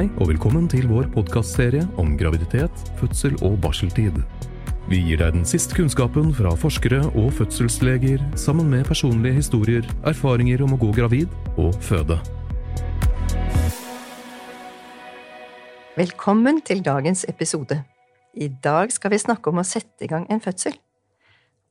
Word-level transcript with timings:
Hei 0.00 0.06
og 0.16 0.30
velkommen 0.30 0.64
til 0.64 0.86
vår 0.88 1.10
podkastserie 1.12 1.82
om 2.00 2.14
graviditet, 2.16 2.72
fødsel 2.96 3.34
og 3.44 3.58
barseltid. 3.60 4.14
Vi 4.88 4.96
gir 5.04 5.18
deg 5.20 5.34
den 5.34 5.42
siste 5.44 5.76
kunnskapen 5.76 6.30
fra 6.32 6.54
forskere 6.56 7.02
og 7.10 7.26
fødselsleger, 7.36 8.22
sammen 8.32 8.70
med 8.72 8.86
personlige 8.88 9.36
historier, 9.36 9.84
erfaringer 10.08 10.62
om 10.64 10.72
å 10.72 10.78
gå 10.80 10.88
gravid 10.96 11.34
og 11.60 11.76
føde. 11.84 12.16
Velkommen 15.98 16.62
til 16.64 16.80
dagens 16.86 17.26
episode. 17.28 17.82
I 18.32 18.48
dag 18.48 18.94
skal 18.96 19.12
vi 19.12 19.18
snakke 19.20 19.52
om 19.52 19.60
å 19.60 19.66
sette 19.68 20.06
i 20.06 20.08
gang 20.08 20.24
en 20.32 20.40
fødsel. 20.40 20.78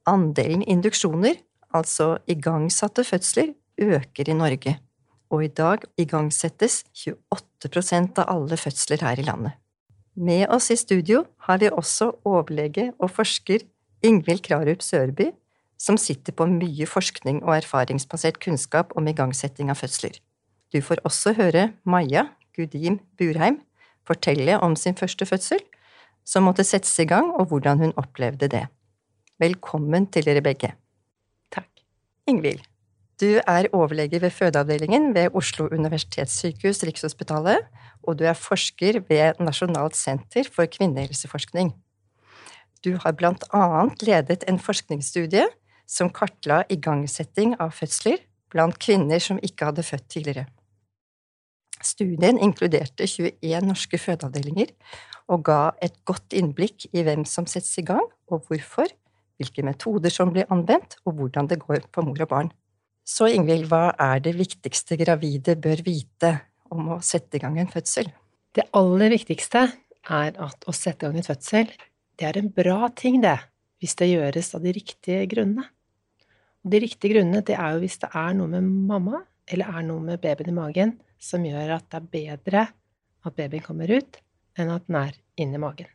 Andelen 0.06 0.62
induksjoner, 0.70 1.42
altså 1.74 2.20
igangsatte 2.30 3.08
fødsler, 3.10 3.56
øker 3.82 4.30
i 4.30 4.38
Norge 4.38 4.76
og 5.30 5.44
i 5.46 5.52
dag 5.54 5.86
igangsettes 6.00 6.84
28% 6.98 8.22
av 8.22 8.32
alle 8.34 8.58
fødsler 8.58 9.04
her 9.06 9.22
i 9.22 9.26
landet. 9.28 9.58
Med 10.16 10.50
oss 10.52 10.70
i 10.74 10.78
studio 10.80 11.24
har 11.48 11.62
vi 11.62 11.70
også 11.70 12.12
overlege 12.28 12.90
og 13.00 13.14
forsker 13.14 13.64
Ingvild 14.04 14.44
Krarup 14.44 14.82
Sørby, 14.84 15.30
som 15.80 15.98
sitter 15.98 16.36
på 16.36 16.48
mye 16.50 16.88
forskning 16.90 17.44
og 17.46 17.56
erfaringsbasert 17.62 18.42
kunnskap 18.44 18.92
om 19.00 19.08
igangsetting 19.08 19.72
av 19.72 19.80
fødsler. 19.80 20.18
Du 20.74 20.82
får 20.84 21.02
også 21.08 21.34
høre 21.38 21.70
Maja 21.88 22.28
Gudim 22.58 23.00
Burheim 23.18 23.62
fortelle 24.10 24.58
om 24.60 24.76
sin 24.76 24.98
første 24.98 25.26
fødsel, 25.30 25.62
som 26.26 26.46
måtte 26.46 26.66
settes 26.68 26.98
i 27.02 27.08
gang, 27.10 27.32
og 27.32 27.50
hvordan 27.52 27.82
hun 27.84 27.96
opplevde 27.98 28.50
det. 28.52 28.66
Velkommen 29.40 30.10
til 30.12 30.26
dere 30.28 30.44
begge. 30.46 30.74
Takk. 31.54 31.70
Ingvild, 32.28 32.62
du 33.20 33.40
er 33.48 33.68
overlege 33.74 34.22
ved 34.22 34.32
fødeavdelingen 34.32 35.14
ved 35.16 35.36
Oslo 35.36 35.68
universitetssykehus 35.72 36.84
Rikshospitalet, 36.88 37.66
og 38.04 38.20
du 38.20 38.24
er 38.24 38.34
forsker 38.34 39.02
ved 39.10 39.42
Nasjonalt 39.44 39.96
senter 39.96 40.48
for 40.56 40.66
kvinnehelseforskning. 40.66 41.74
Du 42.86 42.96
har 43.04 43.12
blant 43.12 43.44
annet 43.54 44.06
ledet 44.08 44.46
en 44.48 44.60
forskningsstudie 44.60 45.48
som 45.88 46.12
kartla 46.16 46.62
igangsetting 46.72 47.58
av 47.60 47.74
fødsler 47.76 48.22
blant 48.54 48.80
kvinner 48.80 49.20
som 49.20 49.42
ikke 49.44 49.68
hadde 49.68 49.84
født 49.84 50.08
tidligere. 50.10 50.46
Studien 51.84 52.40
inkluderte 52.40 53.08
21 53.08 53.68
norske 53.68 54.00
fødeavdelinger 54.00 54.72
og 55.28 55.44
ga 55.48 55.60
et 55.84 56.00
godt 56.08 56.34
innblikk 56.36 56.88
i 56.94 57.04
hvem 57.04 57.26
som 57.28 57.48
settes 57.48 57.78
i 57.78 57.86
gang, 57.86 58.06
og 58.32 58.48
hvorfor, 58.48 58.88
hvilke 59.38 59.64
metoder 59.64 60.12
som 60.12 60.32
blir 60.34 60.50
anvendt, 60.52 60.98
og 61.06 61.20
hvordan 61.20 61.48
det 61.52 61.60
går 61.62 61.86
for 61.94 62.08
mor 62.08 62.18
og 62.26 62.32
barn. 62.32 62.52
Så 63.10 63.26
Ingvild, 63.34 63.66
hva 63.72 63.90
er 63.98 64.20
det 64.22 64.36
viktigste 64.38 64.94
gravide 65.00 65.56
bør 65.58 65.82
vite 65.82 66.30
om 66.70 66.92
å 66.94 67.00
sette 67.02 67.40
i 67.40 67.42
gang 67.42 67.56
en 67.58 67.72
fødsel? 67.72 68.12
Det 68.54 68.68
aller 68.78 69.10
viktigste 69.16 69.64
er 70.14 70.38
at 70.38 70.68
å 70.70 70.76
sette 70.76 71.08
i 71.08 71.10
gang 71.10 71.18
en 71.18 71.26
fødsel, 71.26 71.72
det 72.20 72.28
er 72.30 72.38
en 72.38 72.52
bra 72.54 72.92
ting, 72.94 73.18
det, 73.24 73.38
hvis 73.82 73.98
det 73.98 74.12
gjøres 74.12 74.54
av 74.54 74.62
de 74.62 74.76
riktige 74.78 75.24
grunnene. 75.32 75.66
Og 76.62 76.74
de 76.76 76.84
riktige 76.84 77.16
grunnene, 77.16 77.42
det 77.48 77.58
er 77.58 77.74
jo 77.74 77.82
hvis 77.82 77.98
det 78.04 78.12
er 78.14 78.38
noe 78.38 78.52
med 78.54 78.70
mamma, 78.92 79.24
eller 79.50 79.74
er 79.74 79.90
noe 79.90 80.06
med 80.12 80.22
babyen 80.22 80.54
i 80.54 80.58
magen, 80.60 80.96
som 81.18 81.48
gjør 81.48 81.80
at 81.80 81.90
det 81.90 82.04
er 82.04 82.10
bedre 82.14 82.66
at 83.26 83.40
babyen 83.42 83.66
kommer 83.66 83.90
ut, 83.90 84.22
enn 84.60 84.70
at 84.76 84.86
den 84.86 85.02
er 85.02 85.18
inni 85.42 85.58
magen. 85.62 85.90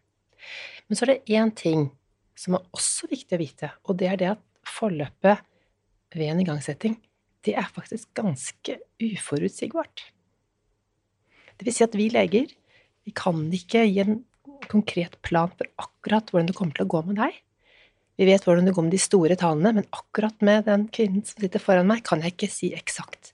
Men 0.89 0.99
så 0.99 1.07
er 1.07 1.15
det 1.15 1.39
én 1.39 1.55
ting 1.55 1.93
som 2.35 2.59
er 2.59 2.67
også 2.75 3.07
viktig 3.13 3.39
å 3.39 3.45
vite, 3.45 3.75
og 3.87 4.03
det 4.03 4.11
er 4.11 4.19
det 4.19 4.33
at 4.35 4.47
forløpet 4.67 5.47
ved 6.15 6.33
en 6.33 6.43
igangsetting, 6.45 6.99
det 7.45 7.57
er 7.61 7.71
faktisk 7.71 8.09
ganske 8.17 8.79
uforutsigbart. 9.03 10.07
Det 11.59 11.67
vil 11.67 11.77
si 11.77 11.85
at 11.87 11.97
vi 11.99 12.09
leger, 12.13 12.49
vi 13.05 13.13
kan 13.15 13.43
ikke 13.53 13.85
gi 13.85 14.01
en 14.03 14.23
konkret 14.71 15.19
plan 15.23 15.53
for 15.53 15.69
akkurat 15.83 16.31
hvordan 16.31 16.49
det 16.49 16.57
kommer 16.57 16.77
til 16.77 16.87
å 16.87 16.93
gå 16.95 17.03
med 17.09 17.21
deg. 17.21 17.37
Vi 18.15 18.27
vet 18.29 18.45
hvordan 18.47 18.69
det 18.69 18.75
går 18.77 18.87
med 18.87 18.95
de 18.95 19.03
store 19.03 19.37
tallene, 19.39 19.75
men 19.77 19.89
akkurat 19.93 20.37
med 20.47 20.67
den 20.69 20.87
kvinnen 20.95 21.25
som 21.27 21.43
sitter 21.43 21.63
foran 21.63 21.89
meg, 21.91 22.05
kan 22.07 22.23
jeg 22.23 22.37
ikke 22.37 22.51
si 22.53 22.73
eksakt 22.77 23.33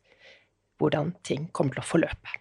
hvordan 0.80 1.12
ting 1.26 1.50
kommer 1.52 1.76
til 1.76 1.84
å 1.84 1.90
forløpe. 1.90 2.38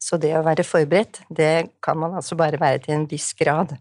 Så 0.00 0.18
det 0.20 0.34
å 0.36 0.44
være 0.44 0.64
forberedt, 0.64 1.22
det 1.32 1.70
kan 1.84 1.98
man 2.00 2.16
altså 2.18 2.36
bare 2.36 2.60
være 2.60 2.82
til 2.84 2.96
en 2.96 3.06
viss 3.08 3.32
grad? 3.36 3.74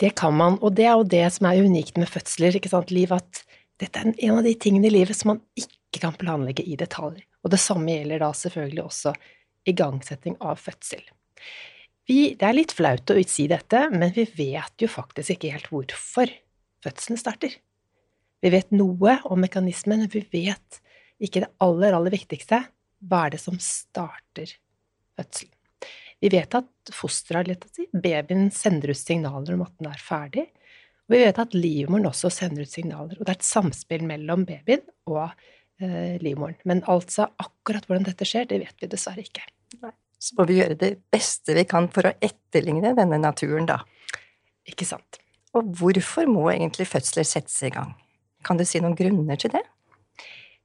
Det 0.00 0.12
kan 0.18 0.34
man, 0.34 0.56
og 0.62 0.74
det 0.78 0.86
er 0.86 0.94
jo 0.96 1.06
det 1.06 1.26
som 1.34 1.48
er 1.50 1.62
unikt 1.66 1.98
med 2.00 2.10
fødsler, 2.10 2.56
ikke 2.56 2.70
sant, 2.72 2.90
Liv, 2.94 3.12
at 3.14 3.42
dette 3.80 4.00
er 4.02 4.12
en 4.26 4.38
av 4.38 4.44
de 4.46 4.54
tingene 4.60 4.90
i 4.90 4.92
livet 4.92 5.16
som 5.16 5.34
man 5.34 5.42
ikke 5.58 6.02
kan 6.02 6.16
planlegge 6.20 6.64
i 6.66 6.76
detalj. 6.78 7.22
Og 7.40 7.52
det 7.52 7.60
samme 7.62 7.94
gjelder 7.94 8.22
da 8.22 8.30
selvfølgelig 8.36 8.84
også 8.84 9.14
igangsetting 9.70 10.36
av 10.44 10.60
fødsel. 10.60 11.02
Vi, 12.10 12.34
det 12.36 12.46
er 12.46 12.56
litt 12.56 12.74
flaut 12.74 13.12
å 13.12 13.16
si 13.28 13.46
dette, 13.50 13.86
men 13.92 14.12
vi 14.14 14.26
vet 14.36 14.82
jo 14.82 14.88
faktisk 14.90 15.36
ikke 15.36 15.52
helt 15.54 15.70
hvorfor 15.72 16.32
fødselen 16.84 17.20
starter. 17.20 17.54
Vi 18.40 18.52
vet 18.52 18.72
noe 18.72 19.18
om 19.28 19.40
mekanismen, 19.40 20.04
men 20.04 20.12
vi 20.12 20.24
vet 20.32 20.80
ikke 21.20 21.44
det 21.44 21.52
aller, 21.64 21.94
aller 21.96 22.12
viktigste. 22.12 22.62
Hva 23.00 23.26
er 23.26 23.36
det 23.36 23.42
som 23.42 23.56
starter 23.62 24.52
fødselen? 25.16 25.56
Vi 26.20 26.28
vet 26.28 26.52
at 26.52 26.90
fosteret, 26.92 27.62
babyen, 27.96 28.50
sender 28.52 28.92
ut 28.92 28.98
signaler 28.98 29.54
om 29.54 29.62
at 29.64 29.72
den 29.78 29.88
er 29.88 30.02
ferdig, 30.04 30.42
vi 31.10 31.22
vet 31.24 31.40
at 31.42 31.56
livmoren 31.56 32.08
også 32.10 32.30
sender 32.32 32.66
ut 32.66 32.72
signaler, 32.72 33.16
og 33.18 33.24
det 33.24 33.32
er 33.32 33.38
et 33.40 33.46
samspill 33.46 34.04
mellom 34.06 34.44
babyen 34.48 34.84
og 35.10 35.24
eh, 35.82 36.20
livmoren. 36.22 36.58
Men 36.68 36.84
altså 36.90 37.28
akkurat 37.42 37.88
hvordan 37.88 38.06
dette 38.06 38.28
skjer, 38.28 38.46
det 38.50 38.60
vet 38.62 38.84
vi 38.84 38.90
dessverre 38.90 39.24
ikke. 39.24 39.42
Nei. 39.82 39.94
Så 40.20 40.36
må 40.36 40.44
vi 40.50 40.58
gjøre 40.58 40.76
det 40.76 40.92
beste 41.10 41.54
vi 41.56 41.64
kan 41.64 41.88
for 41.92 42.10
å 42.10 42.16
etterligne 42.20 42.92
denne 42.98 43.18
naturen, 43.22 43.66
da. 43.70 43.80
Ikke 44.68 44.84
sant. 44.84 45.18
Og 45.56 45.72
hvorfor 45.80 46.28
må 46.30 46.50
egentlig 46.52 46.86
fødsler 46.90 47.26
settes 47.26 47.56
i 47.66 47.72
gang? 47.74 47.94
Kan 48.46 48.60
du 48.60 48.66
si 48.68 48.80
noen 48.82 48.96
grunner 48.98 49.40
til 49.40 49.52
det? 49.54 49.64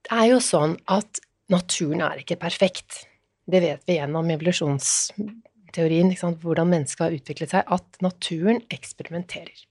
Det 0.05 0.13
er 0.13 0.27
jo 0.33 0.41
sånn 0.43 0.75
at 0.91 1.21
naturen 1.51 2.03
er 2.05 2.21
ikke 2.21 2.37
perfekt. 2.41 3.05
Det 3.49 3.61
vet 3.63 3.87
vi 3.87 3.97
gjennom 3.97 4.29
evolusjonsteorien, 4.35 6.11
hvordan 6.43 6.69
mennesket 6.69 7.05
har 7.07 7.15
utviklet 7.15 7.55
seg, 7.55 7.63
at 7.65 8.03
naturen 8.05 8.61
eksperimenterer. 8.73 9.65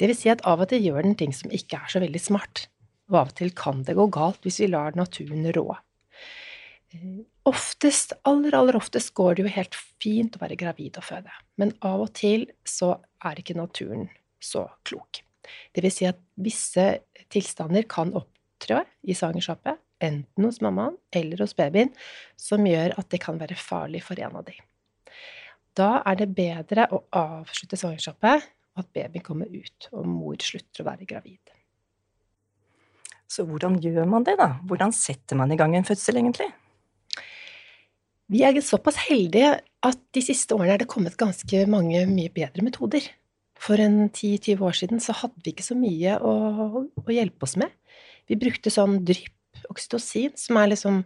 Det 0.00 0.10
vil 0.10 0.18
si 0.18 0.30
at 0.32 0.44
av 0.48 0.62
og 0.64 0.70
til 0.70 0.84
gjør 0.84 1.06
den 1.06 1.18
ting 1.18 1.34
som 1.36 1.52
ikke 1.54 1.80
er 1.80 1.92
så 1.92 2.02
veldig 2.02 2.22
smart, 2.22 2.66
og 3.10 3.20
av 3.20 3.32
og 3.32 3.36
til 3.38 3.52
kan 3.56 3.82
det 3.86 3.96
gå 3.98 4.08
galt 4.12 4.42
hvis 4.46 4.62
vi 4.62 4.70
lar 4.72 4.96
naturen 4.98 5.46
rå. 5.56 5.66
Eh, 6.94 7.22
oftest, 7.48 8.16
aller, 8.28 8.56
aller 8.56 8.78
oftest 8.78 9.14
går 9.16 9.36
det 9.36 9.46
jo 9.46 9.54
helt 9.56 9.78
fint 10.02 10.36
å 10.36 10.42
være 10.42 10.58
gravid 10.60 10.98
og 11.00 11.06
føde, 11.06 11.32
men 11.60 11.74
av 11.84 12.06
og 12.06 12.12
til 12.16 12.48
så 12.68 12.94
er 13.24 13.40
ikke 13.40 13.58
naturen 13.58 14.08
så 14.42 14.66
klok. 14.86 15.22
Det 15.74 15.84
vil 15.84 15.92
si 15.92 16.06
at 16.08 16.20
visse 16.40 16.86
tilstander 17.32 17.86
kan 17.90 18.14
opptre 18.16 18.84
i 19.04 19.16
svangerskapet, 19.16 19.80
enten 20.04 20.44
hos 20.44 20.60
mammaen 20.64 20.96
eller 21.14 21.40
hos 21.44 21.54
babyen, 21.56 21.92
som 22.36 22.64
gjør 22.66 22.96
at 22.98 23.08
det 23.12 23.20
kan 23.24 23.38
være 23.40 23.56
farlig 23.58 24.02
for 24.04 24.20
en 24.20 24.40
av 24.40 24.46
dem. 24.48 24.58
Da 25.74 26.02
er 26.06 26.18
det 26.20 26.34
bedre 26.36 26.86
å 26.94 27.02
avslutte 27.18 27.78
svangerskapet 27.78 28.44
at 28.78 28.90
baby 28.96 29.22
kommer 29.22 29.50
ut, 29.50 29.88
og 29.94 30.06
mor 30.08 30.38
slutter 30.42 30.82
å 30.82 30.88
være 30.88 31.06
gravid. 31.08 31.52
Så 33.30 33.46
hvordan 33.48 33.78
gjør 33.82 34.06
man 34.08 34.26
det, 34.26 34.36
da? 34.38 34.54
Hvordan 34.68 34.92
setter 34.94 35.38
man 35.38 35.52
i 35.52 35.58
gang 35.58 35.74
en 35.76 35.86
fødsel, 35.86 36.20
egentlig? 36.20 36.50
Vi 38.32 38.40
er 38.46 38.56
såpass 38.64 38.96
heldige 39.04 39.58
at 39.84 40.00
de 40.16 40.22
siste 40.24 40.56
årene 40.56 40.76
er 40.76 40.82
det 40.82 40.90
kommet 40.90 41.18
ganske 41.20 41.66
mange 41.70 42.04
mye 42.08 42.32
bedre 42.32 42.64
metoder. 42.64 43.04
For 43.60 43.80
en 43.80 44.08
10-20 44.08 44.64
år 44.64 44.76
siden 44.76 45.02
så 45.02 45.14
hadde 45.16 45.44
vi 45.44 45.52
ikke 45.52 45.66
så 45.66 45.76
mye 45.78 46.16
å, 46.18 46.32
å 46.84 47.14
hjelpe 47.14 47.46
oss 47.46 47.56
med. 47.60 47.72
Vi 48.28 48.38
brukte 48.40 48.72
sånn 48.72 49.02
drypp, 49.06 49.36
oksytocin, 49.70 50.34
som 50.40 50.58
er 50.60 50.72
liksom 50.72 51.02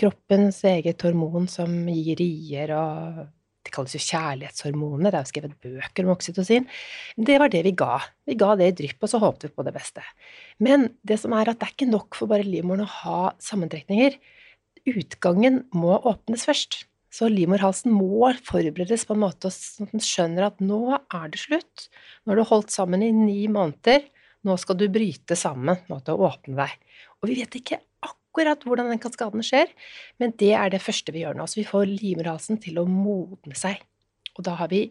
kroppens 0.00 0.62
eget 0.68 1.04
hormon 1.04 1.46
som 1.50 1.70
gir 1.92 2.18
rier 2.18 2.72
og 2.76 3.22
det 3.62 3.72
kalles 3.74 3.94
jo 3.94 4.02
kjærlighetshormoner, 4.02 5.10
det 5.10 5.18
er 5.18 5.24
jo 5.24 5.30
skrevet 5.30 5.58
bøker 5.62 6.06
om 6.06 6.12
oksytocin. 6.16 6.68
Det 7.16 7.38
var 7.38 7.52
det 7.52 7.62
vi 7.66 7.74
ga. 7.78 7.98
Vi 8.26 8.36
ga 8.38 8.54
det 8.58 8.70
i 8.72 8.76
drypp, 8.82 8.98
og 9.02 9.12
så 9.12 9.20
håpet 9.22 9.48
vi 9.48 9.54
på 9.54 9.66
det 9.66 9.74
beste. 9.76 10.04
Men 10.62 10.88
det 11.06 11.20
som 11.22 11.34
er 11.36 11.52
at 11.52 11.60
det 11.60 11.68
er 11.68 11.76
ikke 11.76 11.92
nok 11.92 12.18
for 12.18 12.30
bare 12.32 12.46
livmoren 12.46 12.86
å 12.86 12.94
ha 13.02 13.20
sammentrekninger. 13.42 14.18
Utgangen 14.90 15.62
må 15.78 15.94
åpnes 16.10 16.46
først. 16.48 16.82
Så 17.12 17.28
livmorhalsen 17.28 17.92
må 17.92 18.30
forberedes 18.46 19.04
på 19.04 19.14
en 19.14 19.22
måte 19.26 19.50
sånn 19.52 19.86
at 19.86 19.94
den 19.94 20.02
skjønner 20.02 20.48
at 20.48 20.62
nå 20.64 20.96
er 20.96 21.30
det 21.30 21.42
slutt. 21.42 21.88
Nå 22.24 22.32
har 22.32 22.40
du 22.40 22.48
holdt 22.48 22.72
sammen 22.72 23.04
i 23.04 23.12
ni 23.14 23.44
måneder. 23.52 24.06
Nå 24.48 24.56
skal 24.58 24.78
du 24.80 24.88
bryte 24.90 25.36
sammen, 25.38 25.84
måte 25.92 26.16
å 26.16 26.24
åpne 26.30 26.56
deg. 26.64 26.78
Og 27.20 27.30
vi 27.30 27.38
vet 27.42 27.60
ikke 27.60 27.78
akkurat 28.32 28.64
hvordan 28.64 28.88
den 28.88 29.00
kaskaden 29.00 29.44
skjer, 29.44 29.68
men 30.18 30.32
det 30.40 30.54
er 30.56 30.72
det 30.72 30.80
første 30.80 31.12
vi 31.12 31.22
gjør 31.22 31.36
nå. 31.36 31.46
Så 31.46 31.60
vi 31.60 31.68
får 31.68 31.90
limrasen 31.90 32.60
til 32.62 32.80
å 32.80 32.88
modne 32.88 33.56
seg. 33.58 33.82
Og 34.38 34.46
da 34.46 34.56
har 34.56 34.70
vi 34.72 34.86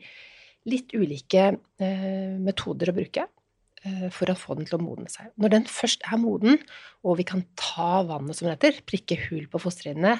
litt 0.69 0.93
ulike 0.93 1.47
eh, 1.81 2.37
metoder 2.37 2.91
å 2.91 2.93
bruke 2.93 3.25
eh, 3.25 4.09
for 4.13 4.29
å 4.29 4.37
få 4.37 4.59
den 4.59 4.69
til 4.69 4.77
å 4.77 4.83
modne 4.83 5.09
seg. 5.09 5.31
Når 5.41 5.55
den 5.55 5.65
først 5.65 6.05
er 6.05 6.21
moden, 6.21 6.61
og 7.01 7.17
vi 7.17 7.25
kan 7.25 7.41
ta 7.57 8.03
vannet 8.05 8.37
som 8.37 8.45
det 8.45 8.59
heter, 8.59 8.83
prikke 8.85 9.17
hull 9.25 9.47
på 9.49 9.63
fosterhinnene, 9.63 10.19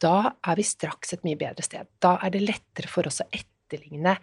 da 0.00 0.34
er 0.46 0.60
vi 0.60 0.68
straks 0.68 1.16
et 1.16 1.24
mye 1.24 1.40
bedre 1.40 1.64
sted. 1.64 1.88
Da 2.04 2.18
er 2.20 2.34
det 2.34 2.44
lettere 2.44 2.92
for 2.92 3.08
oss 3.08 3.22
å 3.24 3.30
etterligne 3.32 4.18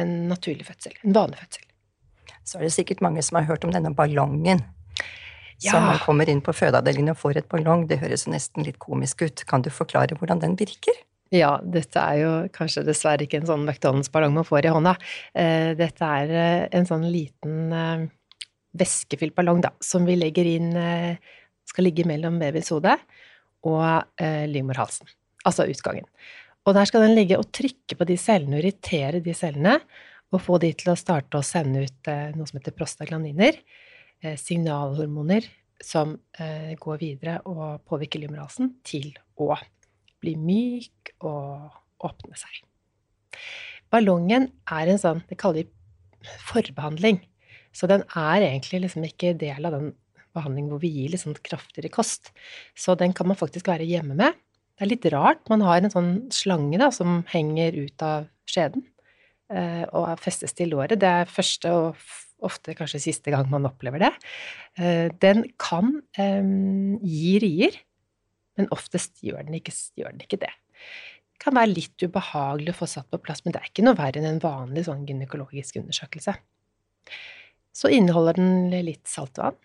en 0.00 0.16
naturlig 0.30 0.64
fødsel, 0.66 0.96
en 1.04 1.14
vanlig 1.14 1.44
fødsel. 1.44 1.68
Så 2.48 2.56
er 2.56 2.64
det 2.64 2.74
sikkert 2.74 3.04
mange 3.04 3.22
som 3.22 3.36
har 3.36 3.46
hørt 3.46 3.68
om 3.68 3.74
denne 3.74 3.92
ballongen. 3.94 4.64
Ja. 5.60 5.74
Så 5.74 5.80
man 5.84 6.00
kommer 6.02 6.30
inn 6.30 6.40
på 6.44 6.54
fødeavdelingen 6.56 7.12
og 7.12 7.20
får 7.20 7.42
et 7.42 7.48
ballong. 7.52 7.86
Det 7.90 8.00
høres 8.02 8.28
nesten 8.30 8.64
litt 8.66 8.80
komisk 8.82 9.24
ut. 9.26 9.44
Kan 9.48 9.64
du 9.66 9.70
forklare 9.74 10.16
hvordan 10.18 10.42
den 10.42 10.56
virker? 10.58 10.96
Ja, 11.32 11.54
dette 11.64 11.96
er 11.96 12.18
jo 12.20 12.30
kanskje 12.52 12.84
dessverre 12.84 13.24
ikke 13.24 13.38
en 13.40 13.48
sånn 13.48 13.62
McDonald's-ballong 13.64 14.34
man 14.36 14.44
får 14.44 14.66
i 14.68 14.72
hånda. 14.74 14.92
Eh, 15.32 15.70
dette 15.78 16.08
er 16.20 16.32
eh, 16.36 16.64
en 16.76 16.88
sånn 16.88 17.06
liten 17.08 17.72
eh, 17.72 18.02
væskefylt 18.76 19.32
ballong, 19.38 19.62
da, 19.64 19.70
som 19.84 20.04
vi 20.08 20.16
legger 20.16 20.48
inn 20.48 20.70
Skal 21.68 21.86
ligge 21.86 22.04
mellom 22.08 22.38
babyens 22.40 22.70
hode 22.72 22.94
og 23.68 24.22
livmorhalsen. 24.50 25.06
Altså 25.46 25.68
utgangen. 25.70 26.08
Og 26.66 26.74
der 26.74 26.88
skal 26.88 27.04
den 27.04 27.14
ligge 27.14 27.36
og 27.38 27.52
trykke 27.54 27.98
på 28.00 28.06
de 28.08 28.16
cellene 28.18 28.56
og 28.56 28.62
irritere 28.62 29.20
de 29.22 29.34
cellene. 29.36 29.76
Og 30.32 30.42
få 30.42 30.58
de 30.58 30.72
til 30.74 30.90
å 30.90 30.96
starte 30.98 31.38
å 31.38 31.44
sende 31.46 31.84
ut 31.84 32.10
noe 32.34 32.48
som 32.48 32.58
heter 32.58 32.74
prostaglandiner. 32.74 33.60
Signalhormoner 34.22 35.48
som 35.82 36.14
går 36.78 36.98
videre 37.00 37.40
og 37.50 37.80
påvirker 37.90 38.22
lymrasen 38.22 38.68
til 38.86 39.08
å 39.42 39.56
bli 40.22 40.36
myk 40.38 41.10
og 41.26 42.06
åpne 42.06 42.38
seg. 42.38 42.60
Ballongen 43.90 44.48
er 44.70 44.92
en 44.92 45.00
sånn 45.00 45.24
Det 45.28 45.38
kaller 45.40 45.64
vi 45.64 45.82
forbehandling. 46.46 47.20
Så 47.74 47.88
den 47.90 48.04
er 48.18 48.44
egentlig 48.44 48.84
liksom 48.84 49.04
ikke 49.08 49.34
del 49.38 49.66
av 49.66 49.74
den 49.76 49.92
behandlingen 50.36 50.72
hvor 50.72 50.82
vi 50.82 50.92
gir 50.92 51.12
litt 51.12 51.22
sånn 51.24 51.36
kraftigere 51.44 51.92
kost. 51.92 52.32
Så 52.78 52.96
den 52.98 53.14
kan 53.16 53.28
man 53.28 53.38
faktisk 53.40 53.68
være 53.68 53.88
hjemme 53.88 54.16
med. 54.18 54.36
Det 54.76 54.86
er 54.86 54.92
litt 54.92 55.08
rart. 55.12 55.42
Man 55.52 55.64
har 55.64 55.80
en 55.80 55.92
sånn 55.92 56.12
slange 56.34 56.80
da, 56.80 56.90
som 56.94 57.22
henger 57.32 57.76
ut 57.76 58.04
av 58.06 58.28
skjeden 58.48 58.84
eh, 59.52 59.84
og 59.90 60.12
festes 60.22 60.56
til 60.56 60.72
låret. 60.72 61.00
Det 61.00 61.10
er 61.22 61.32
første 61.32 61.72
og 61.72 62.06
ofte 62.44 62.74
kanskje 62.78 63.00
siste 63.04 63.32
gang 63.34 63.48
man 63.52 63.68
opplever 63.68 64.02
det. 64.02 64.12
Eh, 64.78 65.08
den 65.22 65.46
kan 65.60 65.94
eh, 66.18 66.44
gi 67.06 67.38
rier 67.42 67.80
men 68.58 68.68
oftest 68.74 69.22
gjør 69.24 69.46
den 69.46 69.58
ikke, 69.58 69.74
gjør 69.98 70.14
den 70.14 70.24
ikke 70.26 70.40
det. 70.42 70.52
Det 71.32 71.42
kan 71.42 71.56
være 71.56 71.72
litt 71.72 72.04
ubehagelig 72.04 72.74
å 72.74 72.80
få 72.82 72.88
satt 72.90 73.08
på 73.10 73.20
plass, 73.22 73.42
men 73.44 73.54
det 73.54 73.62
er 73.62 73.70
ikke 73.70 73.84
noe 73.86 73.98
verre 73.98 74.20
enn 74.20 74.28
en 74.28 74.42
vanlig 74.42 74.86
sånn 74.86 75.06
gynekologisk 75.08 75.80
undersøkelse. 75.80 76.36
Så 77.72 77.90
inneholder 77.90 78.38
den 78.38 78.84
litt 78.84 79.08
saltvann, 79.10 79.56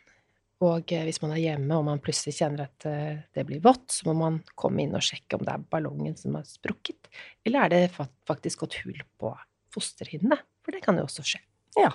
og 0.65 0.93
eh, 0.95 1.03
hvis 1.05 1.19
man 1.21 1.35
er 1.35 1.43
hjemme 1.43 1.77
og 1.77 1.85
man 1.85 2.01
plutselig 2.01 2.39
kjenner 2.39 2.65
at 2.65 2.87
det 3.35 3.45
blir 3.45 3.61
vått, 3.61 3.91
så 3.93 4.07
må 4.09 4.15
man 4.17 4.39
komme 4.57 4.85
inn 4.85 4.95
og 4.97 5.05
sjekke 5.05 5.37
om 5.37 5.45
det 5.45 5.53
er 5.53 5.67
ballongen 5.75 6.17
som 6.17 6.39
har 6.39 6.47
sprukket, 6.49 7.11
eller 7.45 7.67
er 7.67 7.75
det 7.75 8.07
faktisk 8.25 8.65
gått 8.65 8.79
hull 8.81 9.03
på 9.21 9.35
fosterhinnene, 9.75 10.39
for 10.65 10.73
det 10.73 10.81
kan 10.85 10.97
jo 10.97 11.05
også 11.05 11.27
skje. 11.27 11.43
Ja, 11.77 11.91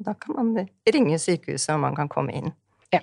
da 0.00 0.14
kan 0.18 0.38
man 0.38 0.68
ringe 0.88 1.18
sykehuset 1.20 1.74
og 1.74 1.82
man 1.84 1.96
kan 1.98 2.10
komme 2.12 2.34
inn. 2.36 2.54
Ja. 2.94 3.02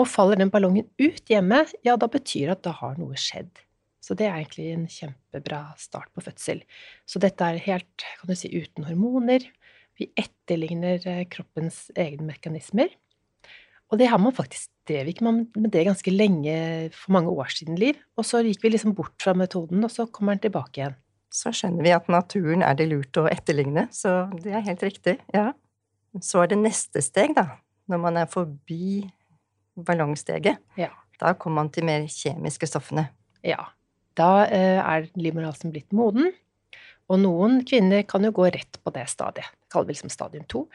Og 0.00 0.08
faller 0.08 0.40
den 0.40 0.52
ballongen 0.52 0.88
ut 1.00 1.28
hjemme, 1.28 1.64
ja, 1.84 1.96
da 2.00 2.08
betyr 2.08 2.48
det 2.48 2.56
at 2.58 2.64
da 2.68 2.76
har 2.78 2.96
noe 3.00 3.18
skjedd. 3.20 3.52
Så 4.00 4.16
det 4.16 4.26
er 4.26 4.38
egentlig 4.38 4.70
en 4.72 4.86
kjempebra 4.88 5.60
start 5.78 6.08
på 6.16 6.24
fødsel. 6.24 6.62
Så 7.04 7.20
dette 7.20 7.44
er 7.44 7.60
helt, 7.66 8.06
kan 8.20 8.30
du 8.30 8.38
si, 8.38 8.48
uten 8.48 8.88
hormoner. 8.88 9.44
Vi 10.00 10.08
etterligner 10.18 11.04
eh, 11.04 11.26
kroppens 11.28 11.90
egne 11.92 12.30
mekanismer. 12.30 12.88
Og 13.90 13.98
det 14.00 14.08
har 14.08 14.22
man 14.22 14.32
faktisk 14.32 14.70
drev 14.88 15.10
man 15.22 15.44
med 15.54 15.70
det 15.74 15.84
ganske 15.86 16.10
lenge 16.10 16.54
for 16.94 17.12
mange 17.12 17.30
år 17.30 17.52
siden, 17.52 17.78
Liv. 17.78 17.98
Og 18.16 18.26
så 18.26 18.40
gikk 18.46 18.64
vi 18.64 18.72
liksom 18.74 18.94
bort 18.96 19.14
fra 19.22 19.34
metoden, 19.36 19.84
og 19.84 19.92
så 19.92 20.06
kommer 20.06 20.34
den 20.34 20.46
tilbake 20.48 20.80
igjen. 20.80 20.96
Så 21.30 21.52
skjønner 21.54 21.86
vi 21.86 21.92
at 21.94 22.08
naturen 22.10 22.64
er 22.66 22.78
det 22.78 22.88
lurt 22.90 23.18
å 23.20 23.28
etterligne, 23.30 23.86
så 23.94 24.24
det 24.42 24.50
er 24.50 24.64
helt 24.66 24.82
riktig, 24.82 25.20
ja. 25.34 25.52
Så 26.18 26.42
er 26.42 26.50
det 26.50 26.58
neste 26.58 27.02
steg, 27.04 27.36
da. 27.36 27.60
Når 27.90 28.02
man 28.02 28.18
er 28.18 28.30
forbi 28.30 29.06
ballongsteget, 29.78 30.58
ja. 30.78 30.90
da 31.20 31.34
kommer 31.38 31.62
man 31.62 31.72
til 31.74 31.86
mer 31.86 32.06
kjemiske 32.10 32.68
stoffene. 32.70 33.08
Ja. 33.46 33.70
Da 34.18 34.46
eh, 34.50 34.78
er 34.82 35.06
livmorhalsen 35.14 35.72
blitt 35.72 35.94
moden. 35.96 36.32
Og 37.10 37.18
noen 37.22 37.60
kvinner 37.66 38.02
kan 38.06 38.26
jo 38.26 38.32
gå 38.34 38.48
rett 38.54 38.78
på 38.82 38.92
det 38.94 39.06
stadiet. 39.10 39.50
Det 39.50 39.72
kaller 39.72 39.88
vi 39.88 39.96
liksom 39.96 40.12
stadium 40.12 40.46
to. 40.50 40.66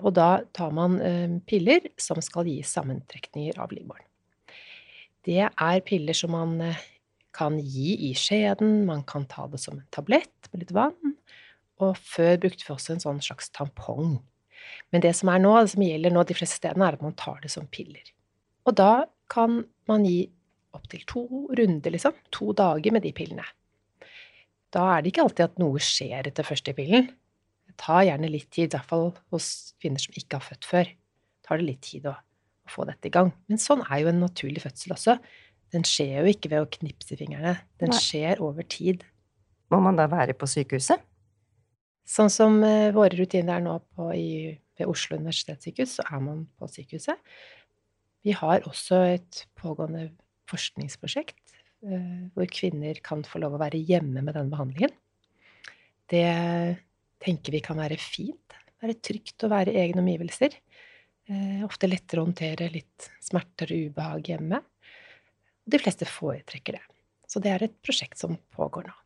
Og 0.00 0.12
da 0.16 0.42
tar 0.56 0.72
man 0.76 0.98
eh, 1.02 1.36
piller 1.48 1.90
som 2.00 2.20
skal 2.24 2.48
gi 2.48 2.60
sammentrekninger 2.66 3.60
av 3.60 3.72
livmoren. 3.74 4.06
Det 5.26 5.44
er 5.44 5.84
piller 5.84 6.16
som 6.16 6.32
man 6.32 6.56
eh, 6.64 6.80
kan 7.36 7.58
gi 7.60 7.94
i 8.10 8.14
skjeden, 8.18 8.84
man 8.88 9.04
kan 9.08 9.26
ta 9.30 9.46
det 9.50 9.60
som 9.62 9.78
en 9.78 9.88
tablett 9.94 10.50
med 10.50 10.64
litt 10.64 10.74
vann. 10.74 11.16
Og 11.80 11.96
før 11.96 12.36
brukte 12.42 12.66
vi 12.66 12.74
også 12.74 12.94
en 12.94 13.04
sånn 13.04 13.22
slags 13.24 13.52
tampong. 13.56 14.18
Men 14.92 15.04
det 15.04 15.14
som 15.18 15.30
er 15.32 15.42
nå, 15.42 15.54
det 15.62 15.72
som 15.74 15.84
gjelder 15.84 16.14
nå 16.14 16.24
de 16.26 16.36
fleste 16.36 16.58
stedene, 16.60 16.88
er 16.88 16.98
at 16.98 17.04
man 17.04 17.16
tar 17.18 17.40
det 17.44 17.52
som 17.52 17.68
piller. 17.70 18.12
Og 18.68 18.76
da 18.78 19.06
kan 19.30 19.62
man 19.90 20.06
gi 20.06 20.24
opptil 20.76 21.02
to 21.08 21.24
runder, 21.58 21.94
liksom. 21.94 22.14
To 22.34 22.54
dager 22.56 22.94
med 22.94 23.04
de 23.06 23.12
pillene. 23.16 23.46
Da 24.70 24.86
er 24.94 25.02
det 25.02 25.12
ikke 25.12 25.24
alltid 25.26 25.48
at 25.48 25.60
noe 25.62 25.82
skjer 25.82 26.28
etter 26.30 26.46
første 26.46 26.74
pillen. 26.76 27.08
Det 27.66 27.76
tar 27.80 28.04
gjerne 28.06 28.30
litt 28.30 28.50
tid, 28.54 28.70
i 28.70 28.76
hvert 28.76 28.90
fall 28.90 29.08
hos 29.34 29.50
kvinner 29.82 30.02
som 30.02 30.14
ikke 30.14 30.38
har 30.38 30.46
født 30.46 30.68
før. 30.68 30.90
tar 31.46 31.58
det 31.58 31.66
litt 31.66 31.82
tid 31.82 32.06
å, 32.06 32.14
å 32.14 32.70
få 32.70 32.86
dette 32.86 33.10
i 33.10 33.14
gang. 33.14 33.32
Men 33.50 33.58
sånn 33.58 33.82
er 33.88 34.04
jo 34.04 34.12
en 34.12 34.22
naturlig 34.22 34.62
fødsel 34.62 34.94
også. 34.94 35.16
Den 35.74 35.86
skjer 35.86 36.20
jo 36.20 36.30
ikke 36.30 36.50
ved 36.52 36.62
å 36.62 36.70
knipse 36.78 37.18
fingrene. 37.18 37.56
Den 37.82 37.90
Nei. 37.90 37.98
skjer 38.02 38.42
over 38.42 38.66
tid. 38.66 39.02
Må 39.70 39.80
man 39.82 39.98
da 39.98 40.06
være 40.10 40.34
på 40.38 40.46
sykehuset? 40.50 41.02
Sånn 42.10 42.32
som 42.32 42.58
uh, 42.64 42.90
våre 42.96 43.14
rutiner 43.14 43.58
er 43.58 43.64
nå 43.64 43.76
på, 43.94 44.10
i, 44.16 44.56
ved 44.78 44.90
Oslo 44.90 45.18
universitetssykehus, 45.20 45.98
så 46.00 46.06
er 46.08 46.24
man 46.24 46.44
på 46.58 46.68
sykehuset. 46.70 47.20
Vi 48.26 48.34
har 48.36 48.66
også 48.68 48.98
et 49.14 49.44
pågående 49.56 50.10
forskningsprosjekt 50.50 51.54
eh, 51.86 52.26
hvor 52.34 52.48
kvinner 52.52 52.98
kan 53.04 53.22
få 53.24 53.40
lov 53.40 53.56
å 53.56 53.60
være 53.62 53.80
hjemme 53.80 54.20
med 54.26 54.36
den 54.36 54.50
behandlingen. 54.52 54.92
Det 56.10 56.26
tenker 57.22 57.54
vi 57.54 57.62
kan 57.64 57.80
være 57.80 57.96
fint. 58.00 58.56
Være 58.80 58.98
trygt 59.04 59.44
å 59.44 59.52
være 59.52 59.72
i 59.72 59.80
egne 59.82 60.02
omgivelser. 60.04 60.56
Eh, 61.30 61.60
ofte 61.64 61.88
lettere 61.88 62.22
å 62.22 62.28
håndtere 62.28 62.70
litt 62.72 63.10
smerter 63.22 63.72
og 63.72 63.90
ubehag 63.90 64.32
hjemme. 64.34 64.60
De 65.70 65.80
fleste 65.80 66.08
foretrekker 66.08 66.76
det. 66.76 66.84
Så 67.30 67.42
det 67.42 67.54
er 67.54 67.64
et 67.66 67.80
prosjekt 67.84 68.18
som 68.20 68.36
pågår 68.56 68.88
nå. 68.90 68.96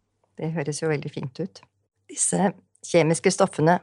Det 0.40 0.54
høres 0.56 0.80
jo 0.82 0.90
veldig 0.90 1.12
fint 1.12 1.38
ut. 1.42 1.60
Disse 2.10 2.50
kjemiske 2.84 3.32
stoffene, 3.34 3.78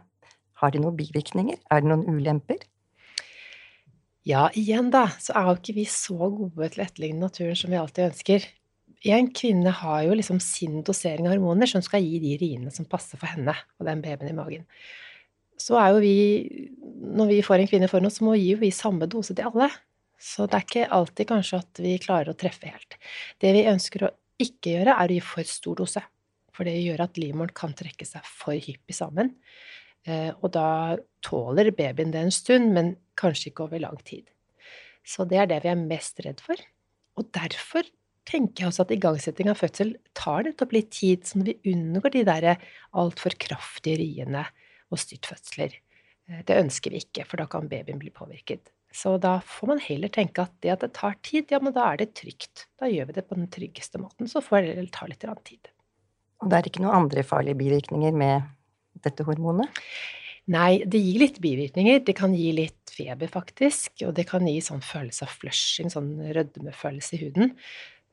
har 0.62 0.74
de 0.74 0.82
noen 0.82 0.98
bivirkninger? 0.98 1.58
Er 1.74 1.82
det 1.82 1.90
noen 1.90 2.06
ulemper? 2.06 2.62
Ja, 4.28 4.46
igjen 4.54 4.92
da, 4.94 5.08
så 5.18 5.34
er 5.34 5.48
jo 5.50 5.58
ikke 5.58 5.78
vi 5.80 5.86
så 5.90 6.18
gode 6.30 6.68
til 6.70 6.84
å 6.84 6.86
etterligne 6.86 7.26
naturen 7.26 7.58
som 7.58 7.74
vi 7.74 7.80
alltid 7.82 8.12
ønsker. 8.12 8.46
En 9.10 9.32
kvinne 9.34 9.72
har 9.74 10.04
jo 10.06 10.18
liksom 10.18 10.38
sin 10.44 10.84
dosering 10.86 11.26
av 11.26 11.34
hormoner 11.34 11.70
som 11.70 11.82
skal 11.82 12.06
gi 12.06 12.20
de 12.22 12.36
riene 12.38 12.74
som 12.74 12.86
passer 12.86 13.18
for 13.18 13.32
henne 13.32 13.56
og 13.80 13.88
den 13.88 14.04
babyen 14.04 14.30
i 14.30 14.38
magen. 14.38 14.68
Så 15.58 15.78
er 15.82 15.96
jo 15.96 16.04
vi, 16.04 16.18
når 17.02 17.32
vi 17.34 17.40
får 17.46 17.64
en 17.64 17.72
kvinne 17.72 17.90
foran 17.90 18.10
oss, 18.10 18.20
så 18.22 18.28
må 18.28 18.38
vi 18.38 18.54
gi 18.54 18.72
samme 18.76 19.10
dose 19.10 19.34
til 19.38 19.50
alle. 19.50 19.72
Så 20.22 20.46
det 20.46 20.58
er 20.58 20.68
ikke 20.68 20.90
alltid 20.94 21.30
kanskje 21.34 21.62
at 21.64 21.82
vi 21.82 21.98
klarer 22.02 22.30
å 22.30 22.38
treffe 22.38 22.70
helt. 22.70 22.98
Det 23.42 23.54
vi 23.58 23.66
ønsker 23.70 24.06
å 24.06 24.14
ikke 24.42 24.76
gjøre, 24.76 24.94
er 24.94 25.10
å 25.10 25.18
gi 25.18 25.24
for 25.26 25.50
stor 25.50 25.82
dose. 25.82 26.04
For 26.62 26.70
det 26.70 26.78
gjør 26.78 27.02
at 27.08 27.16
livmoren 27.18 27.50
kan 27.58 27.72
trekke 27.74 28.06
seg 28.06 28.22
for 28.30 28.54
hyppig 28.54 28.94
sammen. 28.94 29.32
Eh, 30.06 30.30
og 30.30 30.52
da 30.54 31.00
tåler 31.26 31.72
babyen 31.74 32.14
det 32.14 32.22
en 32.22 32.36
stund, 32.36 32.70
men 32.76 32.92
kanskje 33.18 33.50
ikke 33.50 33.66
over 33.66 33.82
lang 33.82 33.98
tid. 34.06 34.28
Så 35.02 35.26
det 35.26 35.40
er 35.42 35.50
det 35.50 35.58
vi 35.64 35.72
er 35.72 35.82
mest 35.82 36.22
redd 36.22 36.44
for. 36.46 36.62
Og 37.18 37.26
derfor 37.34 37.90
tenker 38.30 38.62
jeg 38.62 38.70
også 38.70 38.86
at 38.86 38.94
igangsetting 38.94 39.50
av 39.50 39.58
fødsel 39.58 39.96
tar 40.14 40.46
nettopp 40.46 40.78
litt 40.78 40.94
tid, 40.94 41.26
sånn 41.26 41.42
at 41.42 41.50
vi 41.50 41.74
unngår 41.74 42.14
de 42.14 42.24
der 42.30 42.48
altfor 42.94 43.34
kraftige 43.42 43.98
riene 44.04 44.46
og 44.94 45.02
styrtfødsler. 45.02 45.74
Eh, 46.30 46.46
det 46.46 46.62
ønsker 46.62 46.94
vi 46.94 47.02
ikke, 47.08 47.26
for 47.26 47.42
da 47.42 47.50
kan 47.50 47.74
babyen 47.74 48.06
bli 48.06 48.14
påvirket. 48.14 48.70
Så 48.94 49.18
da 49.18 49.40
får 49.50 49.74
man 49.74 49.82
heller 49.82 50.14
tenke 50.14 50.46
at 50.46 50.54
det 50.62 50.76
at 50.78 50.86
det 50.86 50.94
tar 50.94 51.18
tid, 51.26 51.50
ja, 51.50 51.58
men 51.58 51.74
da 51.74 51.90
er 51.90 52.04
det 52.06 52.12
trygt. 52.22 52.68
Da 52.78 52.86
gjør 52.86 53.10
vi 53.10 53.18
det 53.18 53.26
på 53.26 53.42
den 53.42 53.50
tryggeste 53.50 53.98
måten. 53.98 54.30
Så 54.30 54.46
får 54.46 54.70
det 54.70 54.92
ta 54.94 55.10
litt 55.10 55.26
tid. 55.48 55.74
Og 56.42 56.50
det 56.50 56.58
er 56.58 56.70
ikke 56.70 56.84
noen 56.84 57.04
andre 57.04 57.24
farlige 57.28 57.60
bivirkninger 57.60 58.16
med 58.18 58.50
dette 59.06 59.26
hormonet? 59.28 59.70
Nei, 60.52 60.82
det 60.90 61.00
gir 61.00 61.22
litt 61.22 61.38
bivirkninger. 61.42 62.02
Det 62.06 62.16
kan 62.18 62.34
gi 62.36 62.50
litt 62.58 62.92
feber, 62.92 63.30
faktisk. 63.32 63.94
Og 64.08 64.16
det 64.18 64.26
kan 64.30 64.48
gi 64.50 64.58
sånn 64.64 64.82
følelse 64.84 65.28
av 65.28 65.36
flushing, 65.38 65.92
sånn 65.94 66.16
rødmefølelse 66.34 67.18
i 67.18 67.22
huden. 67.22 67.54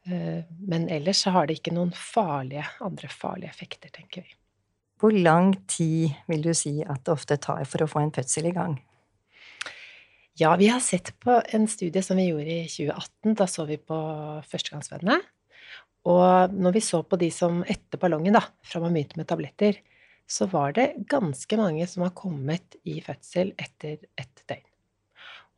Eh, 0.08 0.44
men 0.70 0.86
ellers 0.92 1.24
så 1.24 1.32
har 1.34 1.48
det 1.48 1.58
ikke 1.58 1.74
noen 1.76 1.94
farlige, 1.96 2.66
andre 2.84 3.10
farlige 3.12 3.50
effekter, 3.50 3.90
tenker 3.94 4.26
vi. 4.26 4.36
Hvor 4.98 5.14
lang 5.14 5.54
tid 5.70 6.14
vil 6.28 6.44
du 6.44 6.52
si 6.58 6.78
at 6.82 7.04
det 7.06 7.14
ofte 7.14 7.38
tar 7.40 7.64
for 7.70 7.84
å 7.84 7.90
få 7.90 8.02
en 8.02 8.14
fødsel 8.14 8.50
i 8.50 8.54
gang? 8.54 8.76
Ja, 10.38 10.52
vi 10.58 10.68
har 10.70 10.82
sett 10.84 11.12
på 11.22 11.40
en 11.54 11.66
studie 11.70 12.02
som 12.04 12.18
vi 12.18 12.28
gjorde 12.28 12.60
i 12.60 12.68
2018. 12.70 13.34
Da 13.38 13.46
så 13.50 13.64
vi 13.66 13.78
på 13.78 13.98
førstegangsfødende. 14.46 15.18
Og 16.08 16.54
når 16.56 16.78
vi 16.78 16.82
så 16.84 17.02
på 17.04 17.18
de 17.20 17.28
som 17.34 17.60
etter 17.68 18.00
ballongen, 18.00 18.36
da, 18.36 18.44
fra 18.64 18.80
man 18.80 18.94
begynte 18.96 19.20
med 19.20 19.28
tabletter, 19.28 19.80
så 20.28 20.48
var 20.52 20.74
det 20.76 20.90
ganske 21.08 21.56
mange 21.60 21.86
som 21.88 22.04
har 22.04 22.14
kommet 22.16 22.76
i 22.88 22.98
fødsel 23.04 23.54
etter 23.60 23.96
ett 24.16 24.44
døgn. 24.48 24.64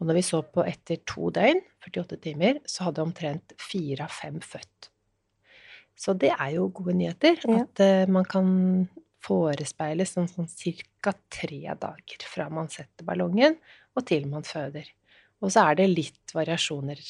Og 0.00 0.09
når 0.09 0.16
vi 0.16 0.25
så 0.25 0.40
på 0.47 0.64
etter 0.64 1.02
to 1.09 1.28
døgn, 1.35 1.61
48 1.85 2.19
timer, 2.25 2.62
så 2.69 2.88
hadde 2.88 3.04
omtrent 3.04 3.54
fire 3.61 4.07
av 4.07 4.14
fem 4.14 4.38
født. 4.40 4.88
Så 6.00 6.14
det 6.16 6.30
er 6.33 6.54
jo 6.54 6.71
gode 6.73 6.95
nyheter. 6.97 7.37
Ja. 7.45 7.66
At 7.66 7.83
uh, 7.85 8.12
man 8.12 8.25
kan 8.28 8.49
forespeiles 9.21 10.14
sånn, 10.16 10.30
sånn 10.30 10.49
ca. 11.04 11.12
tre 11.28 11.61
dager 11.76 12.25
fra 12.25 12.49
man 12.49 12.71
setter 12.73 13.04
ballongen 13.04 13.59
og 13.92 14.07
til 14.09 14.25
man 14.30 14.47
føder. 14.49 14.88
Og 15.45 15.52
så 15.52 15.66
er 15.69 15.83
det 15.83 15.90
litt 15.92 16.33
variasjoner 16.37 17.00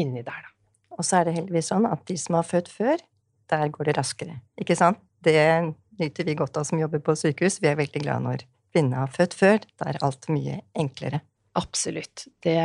inni 0.00 0.24
der, 0.26 0.42
da. 0.42 0.55
Og 0.96 1.06
så 1.06 1.20
er 1.20 1.28
det 1.28 1.36
heldigvis 1.36 1.70
sånn 1.72 1.86
at 1.88 2.02
de 2.08 2.16
som 2.20 2.38
har 2.38 2.46
født 2.48 2.70
før, 2.72 3.02
der 3.52 3.70
går 3.72 3.90
det 3.90 3.96
raskere. 3.98 4.40
Ikke 4.60 4.76
sant? 4.78 5.00
Det 5.22 5.38
nyter 6.00 6.26
vi 6.26 6.36
godt 6.38 6.58
av 6.60 6.66
som 6.68 6.80
jobber 6.80 7.02
på 7.04 7.16
sykehus. 7.18 7.60
Vi 7.62 7.70
er 7.70 7.78
veldig 7.78 8.02
glad 8.02 8.24
når 8.26 8.44
kvinnen 8.74 8.98
har 8.98 9.12
født 9.12 9.36
før. 9.36 9.64
Da 9.78 9.90
er 9.90 10.02
alt 10.06 10.28
mye 10.32 10.60
enklere. 10.78 11.22
Absolutt. 11.56 12.26
Det, 12.44 12.58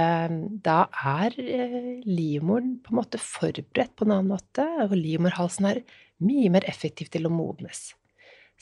da 0.65 0.81
er 1.15 1.38
eh, 1.39 2.01
livmoren 2.03 2.75
på 2.83 2.91
en 2.91 3.00
måte 3.00 3.21
forberedt 3.23 3.93
på 3.95 4.07
en 4.07 4.17
annen 4.17 4.33
måte, 4.33 4.65
og 4.83 4.97
livmorhalsen 4.97 5.69
er 5.69 5.81
mye 6.21 6.51
mer 6.51 6.67
effektiv 6.69 7.07
til 7.13 7.29
å 7.29 7.33
modnes. 7.33 7.93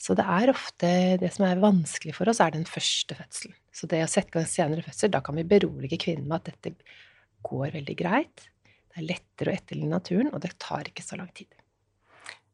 Så 0.00 0.14
det 0.16 0.24
er 0.24 0.52
ofte 0.52 0.90
det 1.20 1.32
som 1.34 1.44
er 1.48 1.60
vanskelig 1.60 2.14
for 2.16 2.30
oss, 2.30 2.40
er 2.40 2.54
den 2.54 2.64
første 2.68 3.18
fødselen. 3.18 3.56
Så 3.74 3.90
det 3.90 4.04
å 4.04 4.10
sette 4.10 4.32
i 4.32 4.38
gang 4.38 4.48
senere 4.48 4.86
fødsel, 4.86 5.12
da 5.12 5.20
kan 5.24 5.36
vi 5.36 5.46
berolige 5.50 5.98
kvinnen 6.00 6.30
med 6.30 6.40
at 6.40 6.54
dette 6.54 6.72
går 7.46 7.74
veldig 7.74 7.98
greit. 7.98 8.46
Det 8.90 9.00
er 9.00 9.08
lettere 9.12 9.52
å 9.52 9.56
etterligne 9.56 9.94
naturen, 9.94 10.30
og 10.34 10.42
det 10.42 10.56
tar 10.62 10.88
ikke 10.90 11.04
så 11.04 11.18
lang 11.20 11.30
tid. 11.36 11.48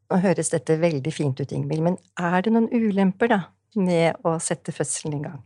Nå 0.07 0.21
høres 0.23 0.53
dette 0.53 0.77
veldig 0.79 1.11
fint 1.11 1.39
ut, 1.41 1.51
Ingvild, 1.51 1.83
men 1.83 1.97
er 2.21 2.39
det 2.45 2.53
noen 2.53 2.69
ulemper 2.71 3.31
da 3.33 3.39
med 3.75 4.21
å 4.25 4.37
sette 4.41 4.73
fødselen 4.75 5.17
i 5.17 5.23
gang? 5.25 5.41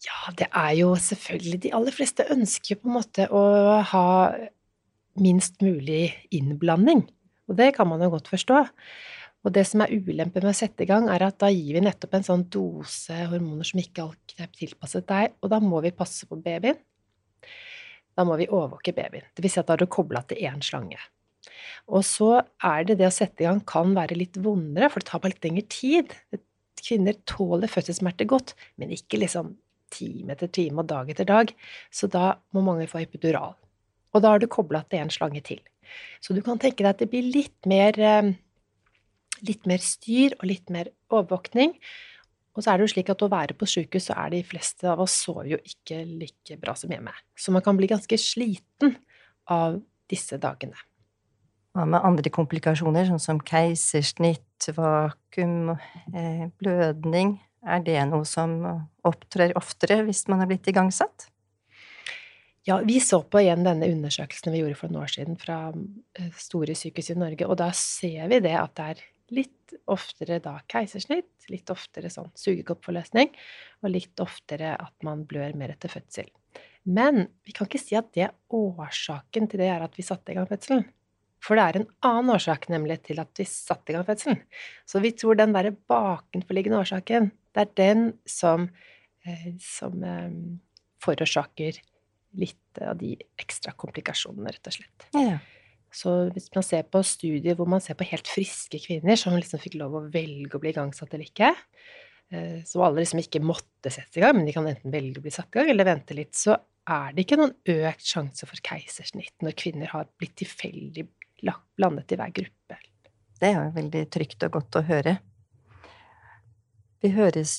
Ja, 0.00 0.32
det 0.32 0.46
er 0.56 0.70
jo 0.78 0.94
selvfølgelig 0.96 1.58
De 1.66 1.72
aller 1.76 1.92
fleste 1.92 2.24
ønsker 2.32 2.78
på 2.80 2.88
en 2.88 2.96
måte 2.96 3.26
å 3.28 3.42
ha 3.90 4.06
minst 5.20 5.60
mulig 5.60 6.06
innblanding. 6.32 7.04
Og 7.50 7.58
det 7.58 7.74
kan 7.76 7.88
man 7.90 8.00
jo 8.00 8.12
godt 8.14 8.30
forstå. 8.32 8.62
Og 9.44 9.52
det 9.56 9.64
som 9.68 9.82
er 9.82 9.92
ulempen 9.92 10.44
med 10.44 10.52
å 10.52 10.56
sette 10.56 10.84
i 10.84 10.88
gang, 10.88 11.08
er 11.12 11.24
at 11.26 11.38
da 11.40 11.48
gir 11.52 11.76
vi 11.76 11.82
nettopp 11.84 12.16
en 12.16 12.26
sånn 12.26 12.46
dose 12.52 13.16
hormoner 13.32 13.66
som 13.66 13.80
ikke 13.80 14.04
alltid 14.04 14.44
er 14.44 14.50
tilpasset 14.56 15.06
deg, 15.08 15.36
og 15.40 15.52
da 15.52 15.60
må 15.64 15.80
vi 15.84 15.92
passe 15.96 16.28
på 16.28 16.38
babyen. 16.40 16.78
Da 18.18 18.26
må 18.26 18.36
vi 18.40 18.50
overvåke 18.50 18.94
babyen. 18.96 19.26
Det 19.34 19.44
vil 19.44 19.52
si 19.52 19.60
at 19.62 19.68
da 19.68 19.76
er 19.76 19.82
du 19.82 19.90
kobla 19.90 20.22
til 20.28 20.42
én 20.48 20.60
slange. 20.64 20.98
Og 21.90 22.04
så 22.06 22.42
er 22.66 22.84
det 22.86 22.98
det 23.00 23.08
å 23.08 23.14
sette 23.14 23.44
i 23.44 23.48
gang 23.48 23.62
kan 23.66 23.94
være 23.96 24.18
litt 24.18 24.38
vondere, 24.42 24.90
for 24.90 25.02
det 25.02 25.10
tar 25.10 25.22
bare 25.22 25.34
litt 25.34 25.46
lengre 25.46 25.66
tid. 25.72 26.14
Kvinner 26.80 27.16
tåler 27.28 27.70
fødselssmerter 27.70 28.28
godt, 28.28 28.54
men 28.80 28.92
ikke 28.94 29.20
liksom 29.22 29.54
time 29.90 30.36
etter 30.36 30.50
time 30.52 30.82
og 30.82 30.90
dag 30.90 31.10
etter 31.10 31.28
dag. 31.28 31.54
Så 31.90 32.10
da 32.10 32.36
må 32.54 32.62
mange 32.66 32.88
få 32.90 33.02
epidural. 33.02 33.56
Og 34.14 34.22
da 34.22 34.34
har 34.34 34.42
du 34.42 34.50
kobla 34.50 34.82
til 34.90 35.02
en 35.04 35.12
slange 35.12 35.42
til. 35.46 35.60
Så 36.22 36.34
du 36.36 36.42
kan 36.46 36.60
tenke 36.62 36.84
deg 36.84 36.92
at 36.92 37.02
det 37.02 37.10
blir 37.10 37.26
litt 37.26 37.66
mer 37.68 37.96
eh, 37.98 38.30
litt 39.46 39.66
mer 39.68 39.82
styr 39.82 40.36
og 40.38 40.46
litt 40.50 40.70
mer 40.72 40.90
overvåkning. 41.10 41.74
Og 42.60 42.64
så 42.66 42.74
er 42.74 42.76
det 42.76 42.84
jo 42.84 42.92
slik 42.92 43.08
at 43.08 43.22
å 43.24 43.30
være 43.32 43.54
på 43.56 43.64
sjukehus, 43.72 44.10
så 44.10 44.18
er 44.20 44.34
de 44.34 44.42
fleste 44.44 44.84
av 44.84 45.00
oss 45.00 45.14
sover 45.22 45.46
jo 45.54 45.58
ikke 45.64 46.02
like 46.04 46.58
bra 46.60 46.74
som 46.76 46.92
hjemme. 46.92 47.14
Så 47.32 47.54
man 47.56 47.64
kan 47.64 47.78
bli 47.78 47.88
ganske 47.88 48.18
sliten 48.20 48.98
av 49.48 49.78
disse 50.12 50.36
dagene. 50.42 50.76
Hva 51.72 51.86
med 51.88 52.04
andre 52.04 52.28
komplikasjoner, 52.34 53.06
sånn 53.08 53.22
som 53.22 53.40
keisersnitt, 53.48 54.68
vakuum, 54.76 55.72
eh, 56.12 56.50
blødning? 56.60 57.38
Er 57.64 57.80
det 57.86 57.96
noe 58.10 58.28
som 58.28 58.60
opptrer 59.08 59.56
oftere 59.56 60.02
hvis 60.04 60.26
man 60.28 60.44
er 60.44 60.50
blitt 60.50 60.68
igangsatt? 60.68 61.30
Ja, 62.68 62.76
vi 62.84 62.98
så 63.00 63.22
på 63.24 63.40
igjen 63.40 63.64
denne 63.64 63.88
undersøkelsen 63.88 64.52
vi 64.52 64.60
gjorde 64.60 64.76
for 64.76 64.92
noen 64.92 65.06
år 65.06 65.14
siden 65.14 65.40
fra 65.40 65.62
eh, 65.72 66.28
store 66.36 66.76
sykehus 66.76 67.14
i 67.14 67.16
Norge, 67.16 67.48
og 67.48 67.56
da 67.56 67.70
ser 67.72 68.28
vi 68.28 68.44
det 68.44 68.58
at 68.60 68.76
det 68.76 68.90
er 68.92 69.02
Litt 69.30 69.74
oftere 69.90 70.40
da 70.42 70.56
keisersnitt, 70.70 71.46
litt 71.52 71.70
oftere 71.70 72.10
sånn 72.10 72.30
sugekoppforløsning, 72.38 73.30
og 73.82 73.92
litt 73.92 74.22
oftere 74.22 74.74
at 74.74 74.94
man 75.06 75.24
blør 75.28 75.54
mer 75.58 75.74
etter 75.76 75.92
fødsel. 75.92 76.30
Men 76.90 77.26
vi 77.46 77.54
kan 77.54 77.68
ikke 77.68 77.82
si 77.82 77.96
at 77.98 78.08
det 78.16 78.30
årsaken 78.56 79.50
til 79.50 79.62
det 79.62 79.68
er 79.70 79.84
at 79.84 79.94
vi 79.98 80.06
satte 80.06 80.32
i 80.32 80.38
gang 80.38 80.48
fødselen. 80.50 80.86
For 81.40 81.56
det 81.56 81.64
er 81.64 81.78
en 81.78 81.86
annen 82.04 82.34
årsak 82.34 82.66
nemlig 82.72 82.98
til 83.06 83.20
at 83.22 83.32
vi 83.38 83.46
satte 83.48 83.92
i 83.92 83.96
gang 83.96 84.04
fødselen. 84.08 84.40
Så 84.88 85.00
vi 85.04 85.12
tror 85.16 85.38
den 85.38 85.54
derre 85.56 85.72
bakenforliggende 85.72 86.80
årsaken, 86.82 87.30
det 87.54 87.62
er 87.64 87.70
den 87.80 88.02
som, 88.28 88.68
eh, 89.24 89.52
som 89.62 90.04
eh, 90.04 90.34
forårsaker 91.04 91.80
litt 92.38 92.82
av 92.84 92.98
de 93.00 93.16
ekstra 93.40 93.72
komplikasjonene, 93.78 94.52
rett 94.52 94.70
og 94.70 94.76
slett. 94.76 95.08
Ja. 95.16 95.38
Så 95.94 96.12
hvis 96.34 96.48
man 96.54 96.64
ser 96.66 96.86
på 96.86 97.02
studier 97.06 97.56
hvor 97.58 97.68
man 97.70 97.82
ser 97.82 97.98
på 97.98 98.06
helt 98.08 98.28
friske 98.30 98.78
kvinner 98.82 99.18
som 99.18 99.34
liksom 99.36 99.62
fikk 99.62 99.78
lov 99.80 99.96
å 99.98 100.04
velge 100.12 100.56
å 100.56 100.62
bli 100.62 100.72
igangsatt 100.74 101.16
eller 101.16 101.26
ikke, 101.26 101.52
eh, 102.30 102.60
så 102.66 102.84
alle 102.86 103.02
liksom 103.02 103.22
ikke 103.22 103.42
måtte 103.42 103.92
sette 103.92 104.20
i 104.20 104.24
gang, 104.24 104.36
men 104.38 104.46
de 104.46 104.54
kan 104.54 104.68
enten 104.70 104.94
velge 104.94 105.18
å 105.18 105.24
bli 105.24 105.34
satt 105.34 105.50
i 105.50 105.58
gang 105.58 105.72
eller 105.72 105.88
vente 105.88 106.16
litt, 106.16 106.36
så 106.38 106.54
er 106.90 107.14
det 107.14 107.24
ikke 107.26 107.40
noen 107.40 107.56
økt 107.74 108.06
sjanse 108.06 108.46
for 108.48 108.62
keisersnitt 108.66 109.34
når 109.44 109.58
kvinner 109.58 109.90
har 109.92 110.08
blitt 110.18 110.38
tilfeldig 110.40 111.08
blandet 111.40 112.12
i 112.12 112.20
hver 112.20 112.32
gruppe. 112.36 112.78
Det 113.40 113.48
er 113.48 113.56
jo 113.56 113.74
veldig 113.76 114.06
trygt 114.12 114.44
og 114.46 114.56
godt 114.58 114.78
å 114.80 114.86
høre. 114.86 115.16
Vi 117.00 117.08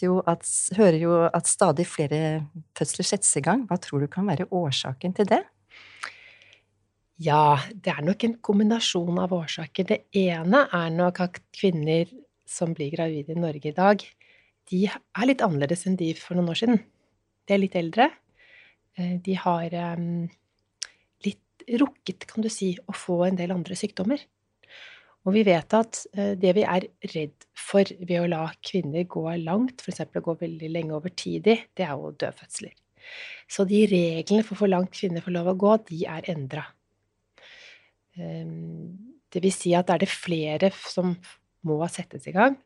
jo 0.05 0.19
at, 0.29 0.45
hører 0.77 0.99
jo 1.01 1.15
at 1.25 1.49
stadig 1.49 1.87
flere 1.89 2.43
fødsler 2.77 3.07
settes 3.07 3.33
i 3.39 3.41
gang. 3.41 3.65
Hva 3.65 3.79
tror 3.81 4.03
du 4.03 4.07
kan 4.11 4.27
være 4.29 4.45
årsaken 4.53 5.15
til 5.17 5.31
det? 5.31 5.41
Ja, 7.21 7.59
det 7.69 7.91
er 7.91 8.01
nok 8.05 8.23
en 8.25 8.37
kombinasjon 8.41 9.19
av 9.21 9.33
årsaker. 9.35 9.85
Det 9.89 9.97
ene 10.17 10.63
er 10.73 10.89
nok 10.95 11.19
at 11.21 11.37
kvinner 11.53 12.09
som 12.49 12.73
blir 12.73 12.89
gravide 12.95 13.35
i 13.35 13.41
Norge 13.41 13.69
i 13.69 13.75
dag, 13.75 14.01
de 14.71 14.85
er 14.87 15.27
litt 15.27 15.43
annerledes 15.45 15.85
enn 15.85 15.99
de 15.99 16.13
for 16.17 16.39
noen 16.39 16.49
år 16.53 16.61
siden. 16.61 16.81
De 17.45 17.55
er 17.55 17.61
litt 17.61 17.77
eldre. 17.77 18.07
Eh, 18.97 19.17
de 19.21 19.35
har 19.37 19.75
um, 19.99 20.23
litt 21.27 21.65
rukket, 21.83 22.25
kan 22.29 22.45
du 22.45 22.49
si, 22.49 22.73
å 22.87 22.95
få 22.95 23.19
en 23.27 23.37
del 23.37 23.53
andre 23.53 23.77
sykdommer. 23.77 24.23
Og 25.27 25.35
vi 25.35 25.45
vet 25.45 25.77
at 25.77 26.01
uh, 26.17 26.33
det 26.39 26.55
vi 26.57 26.65
er 26.65 26.89
redd 27.13 27.49
for 27.53 27.85
ved 28.01 28.17
å 28.23 28.29
la 28.31 28.45
kvinner 28.65 29.05
gå 29.05 29.27
langt, 29.43 29.83
f.eks. 29.83 30.07
gå 30.15 30.37
veldig 30.41 30.73
lenge 30.73 30.97
over 30.97 31.13
tidig, 31.13 31.59
det 31.77 31.85
er 31.85 31.93
jo 31.93 32.15
dødfødsler. 32.15 32.73
Så 33.51 33.67
de 33.67 33.85
reglene 33.91 34.45
for 34.47 34.57
hvor 34.57 34.71
langt 34.71 34.95
kvinner 34.95 35.21
får 35.21 35.37
lov 35.37 35.51
å 35.51 35.59
gå, 35.59 35.81
de 35.91 36.05
er 36.09 36.31
endra. 36.31 36.69
Ehm, 38.19 38.97
det 39.31 39.43
vil 39.43 39.53
si 39.55 39.73
at 39.77 39.91
er 39.93 40.01
det 40.01 40.11
flere 40.11 40.71
som 40.75 41.15
må 41.67 41.77
settes 41.91 42.27
i 42.27 42.35
gang. 42.35 42.57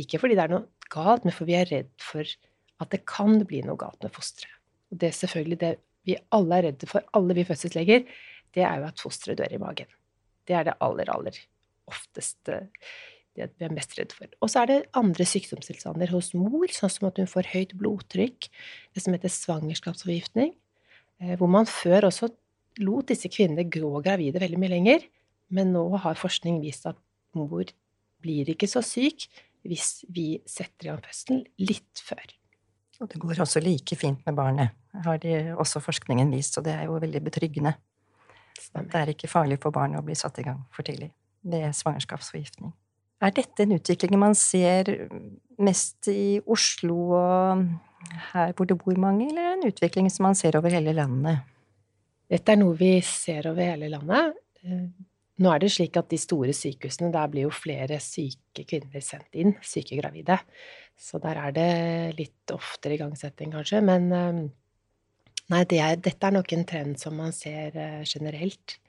Ikke 0.00 0.20
fordi 0.22 0.36
det 0.38 0.46
er 0.46 0.54
noe 0.54 0.90
galt, 0.92 1.24
men 1.26 1.34
fordi 1.34 1.52
vi 1.52 1.58
er 1.58 1.70
redd 1.70 1.90
for 2.02 2.28
at 2.82 2.92
det 2.92 3.04
kan 3.08 3.36
bli 3.46 3.62
noe 3.66 3.78
galt 3.80 4.00
med 4.02 4.14
fosteret. 4.14 4.54
Og 4.90 5.00
det 5.00 5.10
er 5.10 5.18
selvfølgelig 5.18 5.60
det 5.60 5.74
vi 6.04 6.16
alle 6.36 6.58
er 6.58 6.66
redde 6.68 6.88
for, 6.88 7.04
alle 7.16 7.36
vi 7.36 7.46
fødselsleger, 7.48 8.04
det 8.54 8.62
er 8.62 8.80
jo 8.80 8.88
at 8.90 9.00
fosteret 9.00 9.40
dør 9.40 9.54
i 9.56 9.60
magen. 9.62 9.88
Det 10.44 10.56
er 10.56 10.66
det 10.68 10.76
aller, 10.84 11.08
aller 11.10 11.38
ofteste 11.88 12.60
det 13.34 13.48
vi 13.58 13.66
er 13.66 13.72
mest 13.74 13.96
redd 13.98 14.12
for. 14.14 14.30
Og 14.44 14.50
så 14.52 14.62
er 14.62 14.70
det 14.70 14.76
andre 14.94 15.26
sykdomstilstander 15.26 16.12
hos 16.14 16.30
mor, 16.38 16.68
sånn 16.70 16.92
som 16.92 17.08
at 17.08 17.18
hun 17.18 17.30
får 17.30 17.50
høyt 17.50 17.74
blodtrykk, 17.80 18.46
det 18.94 19.02
som 19.02 19.16
heter 19.16 19.32
svangerskapsforgiftning, 19.32 20.52
eh, 21.20 21.34
hvor 21.40 21.50
man 21.50 21.66
før 21.66 22.10
også 22.10 22.30
lot 22.82 23.10
disse 23.12 23.30
kvinnene 23.30 23.66
grå 23.70 24.00
gravide 24.04 24.42
veldig 24.42 24.60
mye 24.60 24.74
lenger, 24.74 25.08
men 25.54 25.72
nå 25.74 25.84
har 26.02 26.18
forskning 26.18 26.60
vist 26.62 26.86
at 26.90 26.98
mor 27.36 27.68
blir 28.24 28.48
ikke 28.50 28.68
så 28.70 28.82
syk 28.84 29.28
hvis 29.64 30.04
vi 30.12 30.38
setter 30.48 30.88
i 30.88 30.90
gang 30.90 31.02
fødselen 31.04 31.44
litt 31.62 32.02
før. 32.04 32.24
Og 33.02 33.10
det 33.10 33.20
går 33.22 33.40
også 33.42 33.62
like 33.64 33.96
fint 33.98 34.20
med 34.26 34.36
barnet, 34.38 34.74
har 35.04 35.18
de 35.22 35.54
også 35.58 35.82
forskningen 35.82 36.30
vist, 36.34 36.58
og 36.58 36.66
det 36.66 36.76
er 36.76 36.86
jo 36.86 37.00
veldig 37.02 37.22
betryggende. 37.24 37.74
Stemmer. 38.54 38.86
det 38.92 39.00
er 39.00 39.10
ikke 39.10 39.28
farlig 39.28 39.58
for 39.62 39.74
barnet 39.74 39.98
å 39.98 40.06
bli 40.06 40.14
satt 40.14 40.38
i 40.38 40.44
gang 40.46 40.60
for 40.72 40.86
tidlig 40.86 41.10
ved 41.42 41.72
svangerskapsforgiftning. 41.74 42.70
Er 43.24 43.32
dette 43.34 43.64
en 43.64 43.74
utvikling 43.74 44.18
man 44.20 44.36
ser 44.38 44.88
mest 45.58 46.08
i 46.10 46.38
Oslo 46.50 46.96
og 47.16 47.64
her 48.32 48.52
hvor 48.54 48.68
det 48.68 48.78
bor 48.78 48.96
mange, 49.00 49.26
eller 49.30 49.54
en 49.54 49.66
utvikling 49.68 50.10
som 50.12 50.28
man 50.28 50.38
ser 50.38 50.58
over 50.58 50.72
hele 50.72 50.94
landet? 50.94 51.42
Dette 52.34 52.50
er 52.50 52.58
noe 52.58 52.74
vi 52.74 52.96
ser 53.06 53.46
over 53.46 53.62
hele 53.62 53.86
landet. 53.92 54.38
Eh, 54.66 54.86
nå 55.44 55.50
er 55.50 55.62
det 55.62 55.70
slik 55.70 55.94
at 56.00 56.10
de 56.10 56.18
store 56.18 56.54
sykehusene, 56.54 57.12
der 57.14 57.30
blir 57.30 57.46
jo 57.46 57.54
flere 57.54 58.00
syke 58.02 58.64
kvinner 58.66 59.02
sendt 59.02 59.38
inn, 59.38 59.54
syke 59.62 59.98
gravide. 60.00 60.40
Så 60.98 61.20
der 61.22 61.38
er 61.38 61.54
det 61.54 61.70
litt 62.18 62.54
oftere 62.54 62.96
igangsetting, 62.98 63.52
kanskje. 63.54 63.82
Men 63.86 64.10
eh, 64.10 64.40
nei, 65.54 65.62
det 65.70 65.78
er, 65.78 66.00
dette 66.02 66.26
er 66.26 66.34
nok 66.34 66.56
en 66.56 66.66
trend 66.70 66.98
som 67.02 67.14
man 67.18 67.34
ser 67.34 67.78
eh, 67.78 68.02
generelt. 68.02 68.80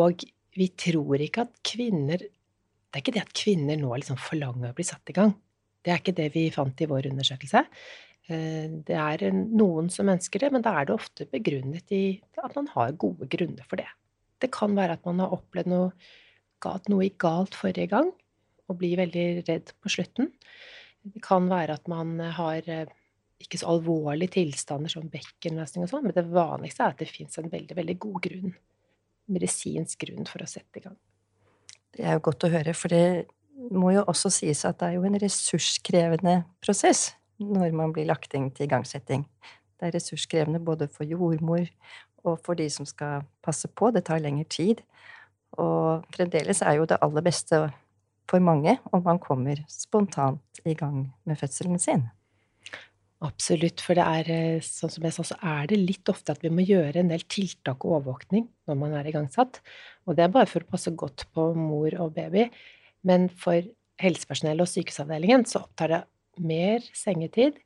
Og 0.00 0.24
vi 0.56 0.68
tror 0.72 1.20
ikke 1.20 1.44
at 1.44 1.60
kvinner 1.64 2.20
Det 2.22 2.98
er 2.98 3.04
ikke 3.04 3.12
det 3.16 3.22
at 3.24 3.36
kvinner 3.36 3.78
nå 3.80 3.88
liksom 3.96 4.18
forlanger 4.20 4.72
å 4.72 4.76
bli 4.76 4.84
satt 4.84 5.08
i 5.08 5.14
gang. 5.16 5.30
Det 5.80 5.92
er 5.92 6.00
ikke 6.00 6.12
det 6.16 6.26
vi 6.34 6.42
fant 6.52 6.80
i 6.84 6.88
vår 6.88 7.08
undersøkelse. 7.08 7.62
Eh, 8.30 8.70
det 8.86 8.98
er 8.98 9.32
noen 9.34 9.90
som 9.90 10.10
ønsker 10.12 10.44
det, 10.44 10.52
men 10.54 10.62
da 10.62 10.76
er 10.78 10.88
det 10.88 10.94
ofte 10.94 11.26
begrunnet 11.30 11.90
i 11.94 12.20
at 12.38 12.54
man 12.58 12.68
har 12.74 12.94
gode 13.00 13.26
grunner 13.30 13.66
for 13.66 13.80
det. 13.80 13.88
Det 14.42 14.52
kan 14.54 14.76
være 14.78 14.98
at 14.98 15.06
man 15.08 15.22
har 15.22 15.34
opplevd 15.34 15.70
noe, 15.70 15.90
noe 16.90 17.10
galt 17.18 17.58
forrige 17.58 17.90
gang, 17.90 18.10
og 18.70 18.78
blir 18.78 19.00
veldig 19.00 19.26
redd 19.48 19.72
på 19.82 19.90
slutten. 19.92 20.30
Det 21.02 21.22
kan 21.24 21.48
være 21.50 21.74
at 21.80 21.88
man 21.90 22.14
har 22.38 22.68
eh, 22.70 22.90
ikke 23.42 23.58
så 23.58 23.72
alvorlige 23.74 24.36
tilstander 24.38 24.92
som 24.92 25.10
bekkenløsning 25.10 25.82
og 25.86 25.90
sånn, 25.90 26.06
men 26.06 26.14
det 26.14 26.28
vanligste 26.30 26.84
er 26.84 26.94
at 26.94 27.02
det 27.02 27.10
fins 27.10 27.40
en 27.40 27.50
veldig, 27.50 27.74
veldig 27.78 27.96
god 28.04 28.20
grunn, 28.28 28.54
medisinsk 29.32 30.06
grunn, 30.06 30.28
for 30.30 30.44
å 30.44 30.50
sette 30.50 30.78
i 30.78 30.84
gang. 30.84 30.98
Det 31.92 32.06
er 32.06 32.14
jo 32.16 32.26
godt 32.30 32.46
å 32.46 32.52
høre, 32.52 32.74
for 32.76 32.94
det 32.94 33.26
må 33.74 33.90
jo 33.96 34.06
også 34.08 34.30
sies 34.32 34.62
at 34.64 34.78
det 34.78 34.92
er 34.92 34.96
jo 34.96 35.08
en 35.08 35.18
ressurskrevende 35.20 36.38
prosess 36.62 37.10
når 37.40 37.74
man 37.76 37.92
blir 37.94 38.08
lagt 38.08 38.34
inn 38.34 38.50
til 38.50 38.68
igangsetting. 38.68 39.26
Det 39.78 39.88
er 39.88 39.96
ressurskrevende 39.96 40.60
både 40.62 40.88
for 40.92 41.08
jordmor 41.08 41.66
og 42.22 42.38
for 42.44 42.58
de 42.58 42.68
som 42.70 42.86
skal 42.86 43.26
passe 43.42 43.68
på. 43.68 43.90
Det 43.90 44.04
tar 44.06 44.22
lengre 44.22 44.46
tid. 44.46 44.82
Og 45.60 46.04
fremdeles 46.14 46.62
er 46.62 46.78
jo 46.78 46.88
det 46.88 47.00
aller 47.02 47.24
beste 47.24 47.64
for 48.30 48.40
mange 48.40 48.78
om 48.92 49.02
man 49.04 49.20
kommer 49.20 49.60
spontant 49.68 50.62
i 50.64 50.74
gang 50.78 51.10
med 51.26 51.40
fødselen 51.40 51.80
sin. 51.82 52.06
Absolutt, 53.22 53.78
for 53.84 53.94
det 53.94 54.02
er, 54.02 54.30
eh, 54.34 54.60
sånn 54.66 54.90
som 54.90 55.04
jeg 55.06 55.14
sa, 55.14 55.22
så 55.22 55.36
er 55.46 55.68
det 55.70 55.78
litt 55.78 56.08
ofte 56.10 56.32
at 56.34 56.42
vi 56.42 56.50
må 56.50 56.64
gjøre 56.66 56.98
en 56.98 57.12
del 57.12 57.22
tiltak 57.30 57.84
og 57.84 58.00
overvåkning 58.00 58.48
når 58.66 58.78
man 58.78 58.94
er 58.98 59.06
igangsatt. 59.06 59.60
Og 60.06 60.16
det 60.16 60.24
er 60.24 60.34
bare 60.34 60.50
for 60.50 60.60
å 60.60 60.70
passe 60.70 60.90
godt 60.90 61.28
på 61.32 61.54
mor 61.54 61.94
og 62.02 62.14
baby. 62.14 62.48
Men 63.04 63.28
for 63.28 63.62
helsepersonell 64.02 64.64
og 64.64 64.66
sykehusavdelingen 64.66 65.46
så 65.46 65.62
opptar 65.62 65.88
det 65.88 66.02
mer 66.40 66.84
sengetid, 66.96 67.58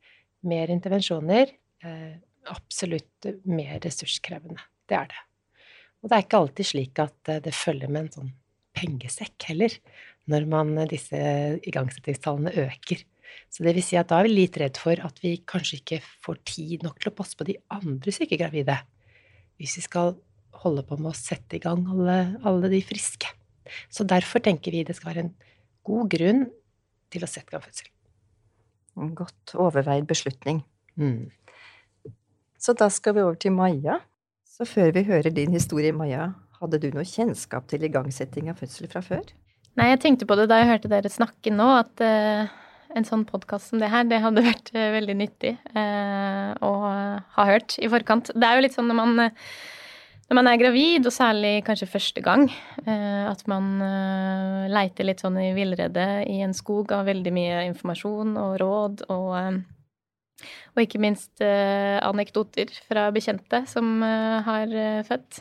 mer 0.46 0.72
intervensjoner. 0.72 1.52
Eh, 1.84 2.16
absolutt 2.50 3.28
mer 3.44 3.78
ressurskrevende. 3.82 4.62
Det 4.86 4.98
er 4.98 5.10
det. 5.10 5.22
Og 6.02 6.10
det 6.10 6.16
er 6.16 6.26
ikke 6.26 6.40
alltid 6.42 6.68
slik 6.68 7.00
at 7.02 7.32
eh, 7.32 7.42
det 7.42 7.54
følger 7.56 7.90
med 7.90 8.06
en 8.06 8.12
sånn 8.16 8.34
pengesekk 8.76 9.48
heller, 9.50 9.72
når 10.30 10.48
man, 10.50 10.72
eh, 10.78 10.90
disse 10.90 11.20
igangsettingstallene 11.66 12.54
øker. 12.66 13.02
Så 13.50 13.64
det 13.66 13.74
vil 13.76 13.84
si 13.84 13.98
at 13.98 14.10
da 14.10 14.20
er 14.20 14.28
vi 14.28 14.36
litt 14.36 14.58
redd 14.60 14.78
for 14.80 15.00
at 15.02 15.18
vi 15.22 15.36
kanskje 15.48 15.80
ikke 15.80 16.00
får 16.24 16.38
tid 16.48 16.86
nok 16.86 17.00
til 17.00 17.10
å 17.10 17.16
passe 17.16 17.38
på 17.38 17.46
de 17.48 17.56
andre 17.74 18.14
syke 18.14 18.38
gravide, 18.38 18.78
hvis 19.58 19.76
vi 19.80 19.84
skal 19.86 20.14
holde 20.62 20.84
på 20.86 20.98
med 21.00 21.10
å 21.12 21.18
sette 21.18 21.58
i 21.58 21.62
gang 21.62 21.84
alle, 21.92 22.18
alle 22.46 22.70
de 22.72 22.80
friske. 22.86 23.28
Så 23.92 24.06
derfor 24.08 24.44
tenker 24.44 24.72
vi 24.72 24.86
det 24.86 24.96
skal 24.96 25.12
være 25.12 25.26
en 25.26 25.34
god 25.86 26.10
grunn 26.14 26.46
til 27.12 27.26
å 27.26 27.30
sette 27.30 27.50
i 27.50 27.56
gang 27.56 27.66
fødsel. 27.66 27.90
En 28.96 29.14
godt 29.16 29.54
overveid 29.54 30.06
beslutning. 30.08 30.62
Mm. 30.96 31.28
Så 32.58 32.74
da 32.76 32.88
skal 32.92 33.16
vi 33.16 33.24
over 33.24 33.36
til 33.40 33.52
Maja. 33.52 34.00
Så 34.48 34.64
før 34.64 34.94
vi 34.96 35.04
hører 35.04 35.34
din 35.34 35.52
historie, 35.52 35.92
Maja, 35.92 36.30
hadde 36.60 36.80
du 36.80 36.88
noe 36.94 37.04
kjennskap 37.04 37.66
til 37.68 37.84
igangsetting 37.84 38.48
av 38.48 38.62
fødsel 38.62 38.88
fra 38.88 39.02
før? 39.04 39.26
Nei, 39.76 39.90
jeg 39.92 40.00
tenkte 40.00 40.28
på 40.28 40.38
det 40.38 40.48
da 40.48 40.62
jeg 40.62 40.70
hørte 40.70 40.88
dere 40.88 41.12
snakke 41.12 41.52
nå, 41.52 41.66
at 41.82 42.00
uh, 42.00 42.48
en 42.96 43.04
sånn 43.04 43.26
podkast 43.28 43.68
som 43.68 43.82
det 43.82 43.90
her, 43.92 44.06
det 44.08 44.22
hadde 44.24 44.44
vært 44.50 44.72
uh, 44.72 44.86
veldig 44.96 45.16
nyttig 45.20 45.52
uh, 45.76 46.56
å 46.64 46.72
ha 47.36 47.48
hørt 47.52 47.76
i 47.82 47.90
forkant. 47.92 48.32
Det 48.32 48.48
er 48.48 48.56
jo 48.56 48.64
litt 48.64 48.76
sånn 48.78 48.88
når 48.88 49.02
man 49.02 49.28
når 50.26 50.38
man 50.40 50.50
er 50.50 50.58
gravid, 50.58 51.06
og 51.06 51.14
særlig 51.14 51.60
kanskje 51.66 51.86
første 51.86 52.22
gang, 52.24 52.48
at 52.82 53.44
man 53.46 53.78
leiter 54.72 55.06
litt 55.06 55.22
sånn 55.22 55.38
i 55.38 55.52
villrede 55.54 56.06
i 56.26 56.40
en 56.42 56.54
skog 56.56 56.90
av 56.96 57.06
veldig 57.06 57.32
mye 57.34 57.60
informasjon 57.68 58.34
og 58.42 58.56
råd 58.62 59.04
og 59.06 59.62
og 60.76 60.84
ikke 60.84 61.00
minst 61.00 61.40
eh, 61.44 61.96
anekdoter 62.04 62.70
fra 62.88 63.08
bekjente 63.14 63.62
som 63.70 63.96
eh, 64.04 64.38
har 64.44 64.72
eh, 64.76 65.02
født. 65.08 65.40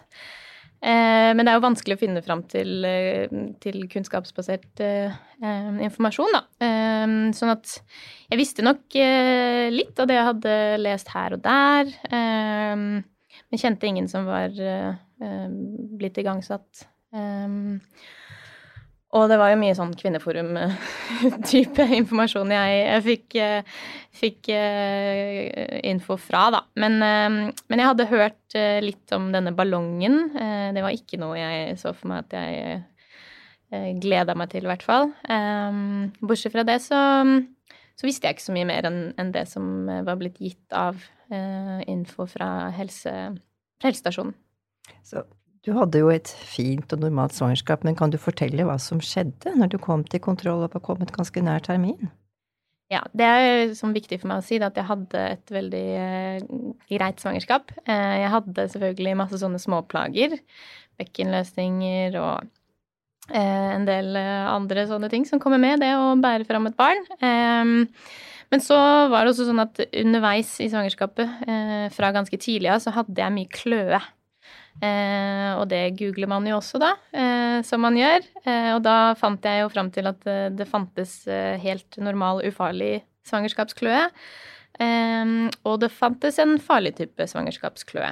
Eh, 0.86 1.32
men 1.34 1.42
det 1.44 1.52
er 1.52 1.58
jo 1.58 1.66
vanskelig 1.66 1.98
å 1.98 2.02
finne 2.02 2.22
fram 2.26 2.44
til, 2.52 2.86
eh, 2.88 3.36
til 3.64 3.88
kunnskapsbasert 3.92 4.84
eh, 4.86 5.18
informasjon, 5.88 6.36
da. 6.36 6.44
sånn 7.36 7.52
at 7.52 7.74
jeg 8.32 8.40
visste 8.40 8.64
nok 8.66 8.96
litt 9.76 10.00
av 10.00 10.08
det 10.10 10.16
jeg 10.16 10.28
hadde 10.30 10.54
lest 10.80 11.12
her 11.14 11.36
og 11.36 11.44
der. 11.44 11.92
Men 13.56 13.62
kjente 13.62 13.88
ingen 13.88 14.10
som 14.12 14.28
var 14.28 14.52
blitt 15.96 16.18
igangsatt. 16.20 16.84
Um, 17.16 17.80
og 19.16 19.30
det 19.32 19.38
var 19.40 19.54
jo 19.54 19.60
mye 19.62 19.76
sånn 19.78 19.94
kvinneforum-type 19.96 21.86
informasjon 22.02 22.52
jeg, 22.52 22.80
jeg 22.82 23.04
fikk, 23.06 23.36
eh, 23.40 23.78
fikk, 24.20 24.50
uh, 24.52 25.78
info 25.88 26.18
fra, 26.20 26.50
da. 26.58 26.62
Men, 26.82 26.98
uh, 27.00 27.38
men, 27.70 27.80
jeg 27.80 27.92
hadde 27.94 28.10
hørt 28.12 28.58
uh, 28.58 28.80
litt 28.84 29.16
om 29.16 29.30
denne 29.32 29.54
ballongen. 29.56 30.18
det 30.76 30.84
var 30.84 30.92
ikke 30.92 31.20
noe 31.22 31.40
jeg 31.40 31.80
så 31.80 31.94
for 31.96 32.12
meg 32.12 32.26
at 32.26 32.36
jeg 32.36 32.82
uh, 33.72 33.92
gleda 34.04 34.36
meg 34.36 34.52
til, 34.52 34.68
i 34.68 34.72
hvert 34.74 34.84
fall. 34.84 35.14
Um, 35.32 36.12
bortsett 36.20 36.56
fra 36.58 36.68
det 36.68 36.82
så, 36.84 37.00
så, 37.96 38.04
visste 38.04 38.28
jeg 38.28 38.36
ikke 38.36 38.50
så 38.50 38.58
mye 38.58 38.72
mer 38.74 38.90
enn 38.92 39.32
det 39.32 39.48
som 39.48 39.88
var 39.88 40.20
blitt 40.20 40.44
gitt 40.44 40.76
av 40.76 41.00
info 41.90 42.28
fra, 42.30 42.70
helse, 42.76 43.14
fra 43.80 43.90
helsestasjonen. 43.90 44.36
Så 45.06 45.24
du 45.66 45.72
hadde 45.74 45.98
jo 46.04 46.12
et 46.14 46.30
fint 46.30 46.94
og 46.94 47.02
normalt 47.02 47.34
svangerskap, 47.34 47.86
men 47.88 47.98
kan 47.98 48.12
du 48.14 48.20
fortelle 48.22 48.68
hva 48.68 48.78
som 48.82 49.02
skjedde 49.02 49.56
når 49.58 49.74
du 49.74 49.80
kom 49.82 50.04
til 50.06 50.22
kontroll 50.22 50.62
og 50.68 50.76
var 50.76 50.84
kommet 50.86 51.14
ganske 51.16 51.42
nær 51.42 51.64
termin? 51.66 52.12
Ja, 52.94 53.02
det 53.18 53.26
er 53.26 53.72
som 53.74 53.96
viktig 53.96 54.20
for 54.22 54.30
meg 54.30 54.44
å 54.44 54.46
si 54.46 54.60
at 54.62 54.76
jeg 54.78 54.86
hadde 54.86 55.22
et 55.34 55.54
veldig 55.54 55.86
eh, 55.98 56.44
greit 56.92 57.24
svangerskap. 57.24 57.74
Eh, 57.82 58.12
jeg 58.22 58.30
hadde 58.36 58.68
selvfølgelig 58.76 59.16
masse 59.18 59.40
sånne 59.42 59.62
småplager. 59.64 60.38
Bekkenløsninger 61.02 62.20
og 62.22 62.46
eh, 63.34 63.72
en 63.74 63.90
del 63.90 64.14
eh, 64.22 64.46
andre 64.52 64.86
sånne 64.92 65.10
ting 65.10 65.26
som 65.26 65.42
kommer 65.42 65.58
med 65.62 65.82
det 65.82 65.96
å 65.98 66.14
bære 66.22 66.46
fram 66.46 66.70
et 66.70 66.78
barn. 66.78 67.02
Eh, 67.18 67.74
men 68.52 68.62
så 68.64 68.78
var 69.12 69.26
det 69.26 69.34
også 69.34 69.48
sånn 69.48 69.64
at 69.64 69.82
underveis 69.90 70.52
i 70.64 70.70
svangerskapet, 70.72 71.42
eh, 71.48 71.88
fra 71.96 72.12
ganske 72.16 72.38
tidlig 72.42 72.72
av, 72.74 72.84
så 72.84 72.94
hadde 72.96 73.22
jeg 73.22 73.36
mye 73.36 73.52
kløe. 73.54 74.02
Eh, 74.84 75.52
og 75.56 75.70
det 75.72 75.96
googler 76.00 76.28
man 76.28 76.48
jo 76.50 76.58
også, 76.60 76.82
da, 76.84 76.92
eh, 77.16 77.62
som 77.64 77.84
man 77.86 77.96
gjør. 78.00 78.26
Eh, 78.44 78.72
og 78.76 78.82
da 78.84 79.14
fant 79.20 79.46
jeg 79.46 79.64
jo 79.64 79.72
fram 79.72 79.92
til 79.96 80.10
at 80.12 80.28
eh, 80.28 80.50
det 80.52 80.68
fantes 80.68 81.22
eh, 81.32 81.56
helt 81.64 81.98
normal, 82.02 82.44
ufarlig 82.48 83.00
svangerskapskløe. 83.26 84.10
Og 85.66 85.76
det 85.80 85.88
fantes 85.96 86.36
en 86.44 86.58
farlig 86.60 86.98
type 86.98 87.26
svangerskapskløe. 87.32 88.10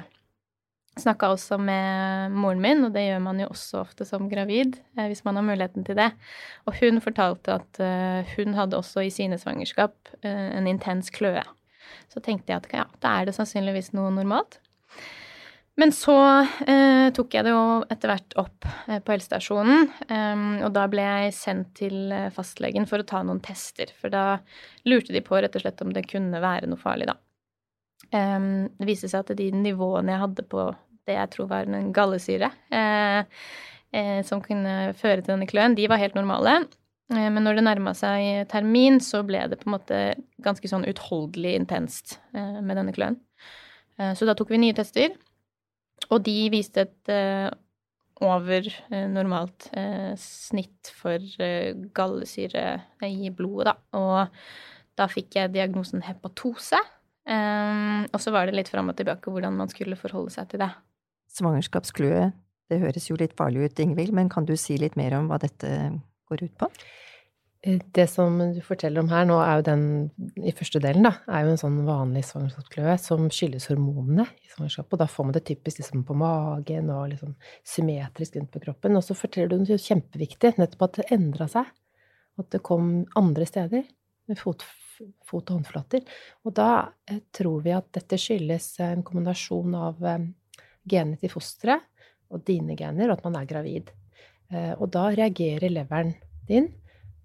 Snakka 1.00 1.32
også 1.34 1.58
med 1.58 2.34
moren 2.38 2.60
min, 2.62 2.84
og 2.86 2.92
det 2.94 3.02
gjør 3.08 3.22
man 3.24 3.40
jo 3.42 3.48
også 3.50 3.80
ofte 3.80 4.06
som 4.06 4.28
gravid, 4.30 4.76
hvis 4.94 5.24
man 5.26 5.40
har 5.40 5.46
muligheten 5.46 5.86
til 5.86 5.98
det. 5.98 6.12
Og 6.70 6.76
hun 6.78 7.02
fortalte 7.02 7.56
at 7.58 7.80
hun 8.36 8.54
hadde 8.54 8.78
også 8.78 9.02
i 9.02 9.10
sine 9.10 9.34
svangerskap 9.40 10.12
en 10.22 10.68
intens 10.70 11.10
kløe. 11.10 11.42
Så 12.12 12.22
tenkte 12.22 12.54
jeg 12.54 12.62
at 12.62 12.70
ja, 12.76 12.86
da 13.02 13.16
er 13.18 13.26
det 13.26 13.34
sannsynligvis 13.34 13.90
noe 13.96 14.12
normalt. 14.14 14.60
Men 15.76 15.90
så 15.90 16.14
eh, 16.70 17.08
tok 17.14 17.34
jeg 17.34 17.46
det 17.46 17.50
jo 17.50 17.62
etter 17.90 18.12
hvert 18.12 18.36
opp 18.38 18.66
eh, 18.86 19.00
på 19.02 19.14
helsestasjonen, 19.14 19.88
eh, 20.06 20.44
og 20.62 20.70
da 20.76 20.84
ble 20.90 21.02
jeg 21.02 21.34
sendt 21.34 21.72
til 21.80 22.14
eh, 22.14 22.30
fastlegen 22.34 22.86
for 22.86 23.02
å 23.02 23.08
ta 23.08 23.24
noen 23.26 23.42
tester. 23.42 23.90
For 23.98 24.12
da 24.14 24.38
lurte 24.86 25.14
de 25.14 25.24
på 25.24 25.40
rett 25.42 25.56
og 25.58 25.64
slett 25.64 25.82
om 25.82 25.90
det 25.96 26.06
kunne 26.12 26.42
være 26.44 26.70
noe 26.70 26.78
farlig, 26.78 27.10
da. 27.10 27.18
Det 28.12 28.86
viste 28.88 29.08
seg 29.10 29.24
at 29.24 29.36
de 29.38 29.48
nivåene 29.54 30.12
jeg 30.12 30.22
hadde 30.22 30.44
på 30.50 30.68
det 31.08 31.16
jeg 31.18 31.32
tror 31.34 31.50
var 31.50 31.68
en 31.68 31.92
gallesyre, 31.94 32.50
eh, 32.72 33.42
eh, 33.94 34.20
som 34.26 34.42
kunne 34.44 34.94
føre 34.98 35.20
til 35.20 35.34
denne 35.34 35.48
kløen, 35.50 35.76
de 35.76 35.88
var 35.90 36.00
helt 36.02 36.16
normale. 36.18 36.64
Men 37.12 37.44
når 37.44 37.58
det 37.58 37.66
nærma 37.66 37.92
seg 37.92 38.46
termin, 38.48 38.96
så 39.04 39.20
ble 39.28 39.42
det 39.52 39.58
på 39.60 39.68
en 39.68 39.74
måte 39.74 39.98
ganske 40.42 40.68
sånn 40.70 40.86
utholdelig 40.88 41.52
intenst 41.58 42.14
med 42.32 42.78
denne 42.78 42.94
kløen. 42.96 43.18
Så 44.16 44.24
da 44.24 44.32
tok 44.34 44.54
vi 44.54 44.62
nye 44.62 44.74
tester. 44.74 45.12
Og 46.08 46.24
de 46.24 46.48
viste 46.50 46.86
et 46.86 47.12
uh, 47.12 47.52
over 48.24 48.70
normalt 49.12 49.68
snitt 50.16 50.94
for 50.96 51.20
gallesyre 51.94 52.64
i 53.04 53.28
blodet, 53.28 53.74
da. 53.74 54.00
Og 54.00 54.96
da 54.96 55.10
fikk 55.12 55.36
jeg 55.36 55.52
diagnosen 55.52 56.06
hepatose. 56.08 56.80
Um, 57.24 58.04
og 58.12 58.20
så 58.20 58.32
var 58.34 58.46
det 58.46 58.56
litt 58.58 58.68
fram 58.68 58.90
og 58.92 58.98
tilbake 58.98 59.32
hvordan 59.32 59.56
man 59.56 59.70
skulle 59.72 59.96
forholde 59.96 60.34
seg 60.34 60.50
til 60.50 60.60
det. 60.60 60.70
Svangerskapskløe, 61.32 62.26
det 62.70 62.80
høres 62.82 63.08
jo 63.08 63.16
litt 63.20 63.32
farlig 63.38 63.70
ut, 63.70 63.80
Ingvild, 63.80 64.12
men 64.16 64.28
kan 64.32 64.44
du 64.48 64.54
si 64.60 64.76
litt 64.80 64.98
mer 65.00 65.16
om 65.16 65.30
hva 65.30 65.40
dette 65.40 65.70
går 66.30 66.44
ut 66.44 66.54
på? 66.60 66.68
Eh, 67.64 67.80
det 67.96 68.06
som 68.12 68.36
du 68.52 68.60
forteller 68.64 69.00
om 69.00 69.08
her 69.08 69.24
nå, 69.28 69.38
er 69.40 69.60
jo 69.60 69.66
den 69.70 69.84
i 70.44 70.52
første 70.56 70.82
delen, 70.84 71.06
da, 71.08 71.14
er 71.32 71.46
jo 71.46 71.54
en 71.54 71.62
sånn 71.62 71.80
vanlig 71.86 72.26
svangerskapskløe 72.28 72.96
som 73.00 73.30
skyldes 73.32 73.70
hormonene 73.72 74.26
i 74.44 74.52
svangerskapet. 74.52 74.92
Og 74.92 75.00
da 75.00 75.08
får 75.08 75.28
man 75.28 75.36
det 75.36 75.46
typisk 75.48 75.80
liksom 75.80 76.04
på 76.04 76.16
magen 76.20 76.92
og 76.92 77.08
liksom 77.14 77.32
symmetrisk 77.74 78.36
rundt 78.36 78.52
på 78.52 78.64
kroppen. 78.66 79.00
Og 79.00 79.06
så 79.06 79.16
forteller 79.16 79.54
du 79.54 79.64
noe 79.64 79.80
kjempeviktig, 79.80 80.58
nettopp 80.60 80.88
at 80.90 81.00
det 81.00 81.10
endra 81.16 81.48
seg. 81.50 81.72
At 82.40 82.50
det 82.52 82.64
kom 82.66 82.96
andre 83.16 83.48
steder. 83.48 83.88
Med 84.28 84.40
fot, 84.40 84.64
fot 85.26 85.50
og 85.50 85.58
håndflater. 85.58 86.04
Og 86.46 86.54
da 86.56 86.70
eh, 87.10 87.20
tror 87.34 87.62
vi 87.66 87.74
at 87.76 87.90
dette 87.96 88.18
skyldes 88.20 88.72
en 88.84 89.04
kombinasjon 89.06 89.76
av 89.78 90.00
genet 90.00 90.40
genene 90.88 91.20
til 91.20 91.32
fosteret 91.32 91.84
og 92.32 92.42
dine 92.46 92.76
gener, 92.78 93.10
og 93.10 93.18
at 93.18 93.26
man 93.26 93.38
er 93.38 93.48
gravid. 93.48 93.90
Eh, 94.52 94.72
og 94.74 94.90
da 94.94 95.08
reagerer 95.14 95.72
leveren 95.72 96.14
din 96.48 96.70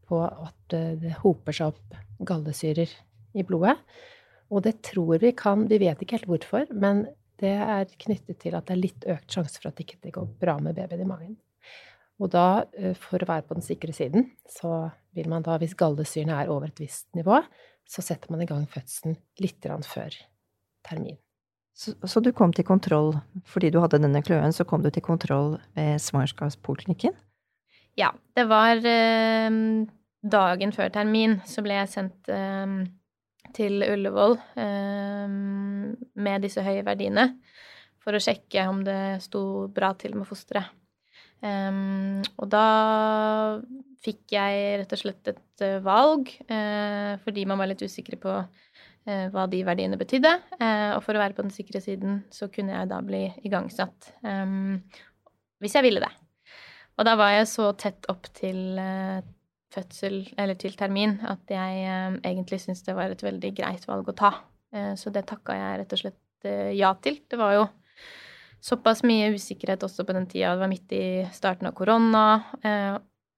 på 0.09 0.21
at 0.25 0.75
eh, 0.75 0.95
det 1.01 1.17
hoper 1.23 1.55
seg 1.55 1.73
opp 1.73 1.99
gallesyrer 2.27 2.91
i 3.37 3.45
blodet. 3.47 3.77
Og 4.49 4.63
det 4.65 4.79
tror 4.85 5.19
vi 5.21 5.31
kan 5.37 5.67
Vi 5.69 5.77
vet 5.77 5.99
ikke 6.01 6.17
helt 6.17 6.29
hvorfor, 6.29 6.71
men 6.73 7.05
det 7.39 7.53
er 7.53 7.85
knyttet 8.01 8.41
til 8.41 8.55
at 8.57 8.67
det 8.67 8.75
er 8.75 8.81
litt 8.81 9.05
økt 9.07 9.31
sjanse 9.31 9.61
for 9.61 9.69
at 9.69 9.77
det 9.77 9.85
ikke 9.85 10.15
går 10.17 10.33
bra 10.41 10.57
med 10.59 10.75
babyen 10.75 11.05
i 11.05 11.07
magen. 11.07 11.37
Og 12.19 12.31
da, 12.33 12.65
eh, 12.75 12.95
for 12.99 13.21
å 13.21 13.29
være 13.29 13.47
på 13.47 13.55
den 13.57 13.65
sikre 13.65 13.95
siden, 13.95 14.29
så 14.49 14.91
vil 15.15 15.29
man 15.31 15.45
da, 15.45 15.57
hvis 15.57 15.77
gallesyrene 15.79 16.35
er 16.35 16.51
over 16.51 16.67
et 16.67 16.81
visst 16.81 17.07
nivå, 17.17 17.39
så 17.89 18.03
setter 18.05 18.31
man 18.31 18.43
i 18.43 18.49
gang 18.49 18.67
fødselen 18.69 19.17
litt 19.41 19.65
før 19.87 20.15
termin. 20.85 21.17
Så, 21.73 21.93
så, 22.03 22.19
du 22.19 22.33
kom 22.35 22.51
til 22.51 22.67
kontroll 22.67 23.13
fordi 23.47 23.69
du 23.71 23.79
hadde 23.79 24.01
denne 24.03 24.21
kløen, 24.21 24.51
så 24.51 24.65
kom 24.67 24.83
du 24.83 24.89
til 24.91 25.03
kontroll 25.05 25.57
ved 25.77 26.01
svangerskapspoliklinikken? 26.03 27.15
Ja. 27.95 28.11
Det 28.35 28.45
var 28.47 28.83
eh, 28.83 29.49
dagen 30.21 30.75
før 30.75 30.91
termin 30.91 31.39
så 31.47 31.63
ble 31.63 31.79
jeg 31.79 31.91
sendt 31.91 32.29
eh, 32.31 32.75
til 33.55 33.83
Ullevål 33.83 34.35
eh, 34.59 35.31
med 36.19 36.43
disse 36.45 36.63
høye 36.63 36.83
verdiene 36.87 37.29
for 38.03 38.15
å 38.15 38.21
sjekke 38.23 38.67
om 38.71 38.83
det 38.83 39.19
sto 39.23 39.41
bra 39.71 39.93
til 39.99 40.15
med 40.19 40.27
fosteret. 40.27 40.75
Um, 41.39 42.19
og 42.35 42.49
da 42.51 42.65
fikk 44.03 44.33
jeg 44.35 44.79
rett 44.81 44.95
og 44.95 44.99
slett 44.99 45.31
et 45.31 45.63
uh, 45.63 45.79
valg, 45.83 46.31
uh, 46.51 47.15
fordi 47.23 47.45
man 47.47 47.59
var 47.61 47.71
litt 47.71 47.83
usikre 47.83 48.19
på 48.19 48.33
uh, 48.43 49.25
hva 49.31 49.45
de 49.51 49.61
verdiene 49.67 49.99
betydde. 49.99 50.33
og 50.59 51.01
for 51.05 51.15
å 51.15 51.21
være 51.23 51.37
på 51.37 51.45
den 51.45 51.55
sikre 51.55 51.81
siden 51.83 52.23
så 52.35 52.49
kunne 52.51 52.75
jeg 52.75 52.91
da 52.91 52.99
bli 53.05 53.23
igangsatt 53.47 54.11
um, 54.21 54.81
hvis 55.63 55.75
jeg 55.79 55.87
ville 55.87 56.03
det. 56.03 56.11
Og 56.99 57.07
da 57.07 57.15
var 57.19 57.31
jeg 57.37 57.47
så 57.47 57.71
tett 57.79 58.07
opp 58.11 58.27
til 58.35 58.79
fødsel, 59.71 60.17
eller 60.35 60.57
til 60.59 60.75
termin, 60.75 61.15
at 61.23 61.51
jeg 61.51 61.85
egentlig 62.27 62.59
syntes 62.59 62.83
det 62.83 62.95
var 62.97 63.13
et 63.13 63.23
veldig 63.23 63.51
greit 63.55 63.85
valg 63.87 64.11
å 64.11 64.15
ta. 64.19 64.31
så 64.99 65.11
det 65.15 65.23
takka 65.29 65.55
jeg 65.55 65.77
rett 65.79 65.95
og 65.95 66.01
slett 66.01 66.49
ja 66.75 66.91
til. 66.99 67.21
Det 67.31 67.39
var 67.39 67.55
jo 67.55 67.63
såpass 68.61 69.03
mye 69.07 69.31
usikkerhet 69.35 69.83
også 69.85 70.05
på 70.05 70.15
den 70.15 70.27
tida. 70.29 70.53
Det 70.53 70.63
var 70.63 70.71
midt 70.71 70.95
i 70.95 71.05
starten 71.33 71.69
av 71.69 71.75
korona. 71.77 72.25
Eh, 72.63 72.97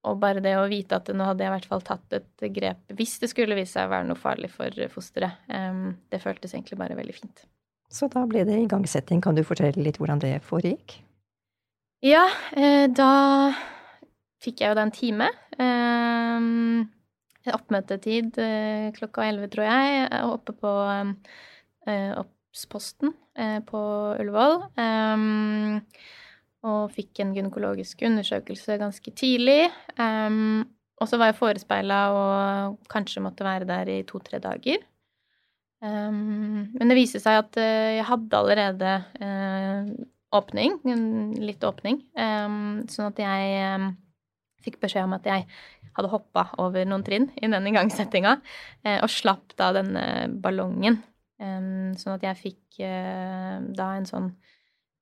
og 0.10 0.18
bare 0.18 0.42
det 0.42 0.56
å 0.58 0.70
vite 0.70 0.98
at 0.98 1.12
nå 1.14 1.28
hadde 1.28 1.46
jeg 1.46 1.52
i 1.52 1.56
hvert 1.60 1.70
fall 1.70 1.84
tatt 1.86 2.16
et 2.18 2.46
grep 2.56 2.96
hvis 2.98 3.20
det 3.22 3.30
skulle 3.30 3.54
vise 3.54 3.76
seg 3.76 3.86
å 3.86 3.92
være 3.92 4.08
noe 4.10 4.18
farlig 4.18 4.50
for 4.50 4.74
fosteret, 4.90 5.44
eh, 5.54 5.84
det 6.10 6.22
føltes 6.24 6.56
egentlig 6.56 6.80
bare 6.80 6.98
veldig 6.98 7.18
fint. 7.18 7.46
Så 7.92 8.08
da 8.10 8.24
ble 8.26 8.46
det 8.48 8.56
igangsetting. 8.64 9.22
Kan 9.22 9.36
du 9.36 9.44
fortelle 9.46 9.84
litt 9.84 10.00
hvordan 10.02 10.24
det 10.24 10.40
foregikk? 10.48 11.02
Ja, 12.02 12.26
eh, 12.56 12.88
da 12.90 13.12
fikk 14.42 14.64
jeg 14.64 14.72
jo 14.72 14.80
da 14.80 14.88
en 14.88 14.96
time. 14.96 15.30
Oppmøtetid 17.52 18.38
klokka 18.96 19.26
elleve, 19.28 19.50
tror 19.52 19.66
jeg, 19.68 20.08
oppe 20.30 20.54
på 20.56 20.72
Obs-posten 22.52 23.16
Eh, 23.36 23.60
på 23.64 23.80
Ullevål. 24.20 24.58
Um, 24.76 25.80
og 26.68 26.92
fikk 26.94 27.22
en 27.24 27.32
gynekologisk 27.34 28.04
undersøkelse 28.06 28.78
ganske 28.82 29.14
tidlig. 29.18 29.70
Um, 29.96 30.68
og 31.02 31.10
så 31.10 31.18
var 31.18 31.32
jeg 31.32 31.40
forespeila 31.40 32.02
og 32.14 32.90
kanskje 32.92 33.24
måtte 33.24 33.48
være 33.48 33.70
der 33.70 33.90
i 33.90 34.02
to-tre 34.06 34.42
dager. 34.44 34.84
Men 35.82 36.92
det 36.92 36.94
viste 36.94 37.18
seg 37.18 37.40
at 37.40 37.58
jeg 37.58 38.04
hadde 38.06 38.38
allerede 38.38 38.92
åpning, 40.30 40.76
litt 41.42 41.66
åpning. 41.66 41.98
Sånn 42.14 43.08
at 43.08 43.22
jeg 43.24 43.88
fikk 44.62 44.78
beskjed 44.84 45.08
om 45.08 45.16
at 45.18 45.26
jeg 45.26 45.48
hadde 45.98 46.12
hoppa 46.12 46.52
over 46.62 46.86
noen 46.86 47.02
trinn 47.08 47.32
i 47.34 47.50
den 47.50 47.72
igangsettinga, 47.72 48.36
og 48.94 49.10
slapp 49.10 49.58
da 49.58 49.72
denne 49.80 50.06
ballongen 50.46 51.02
sånn 51.42 52.18
at 52.18 52.24
jeg 52.30 52.40
fikk 52.40 52.64
eh, 52.86 53.58
da 53.78 53.88
en 53.98 54.08
sånn 54.10 54.30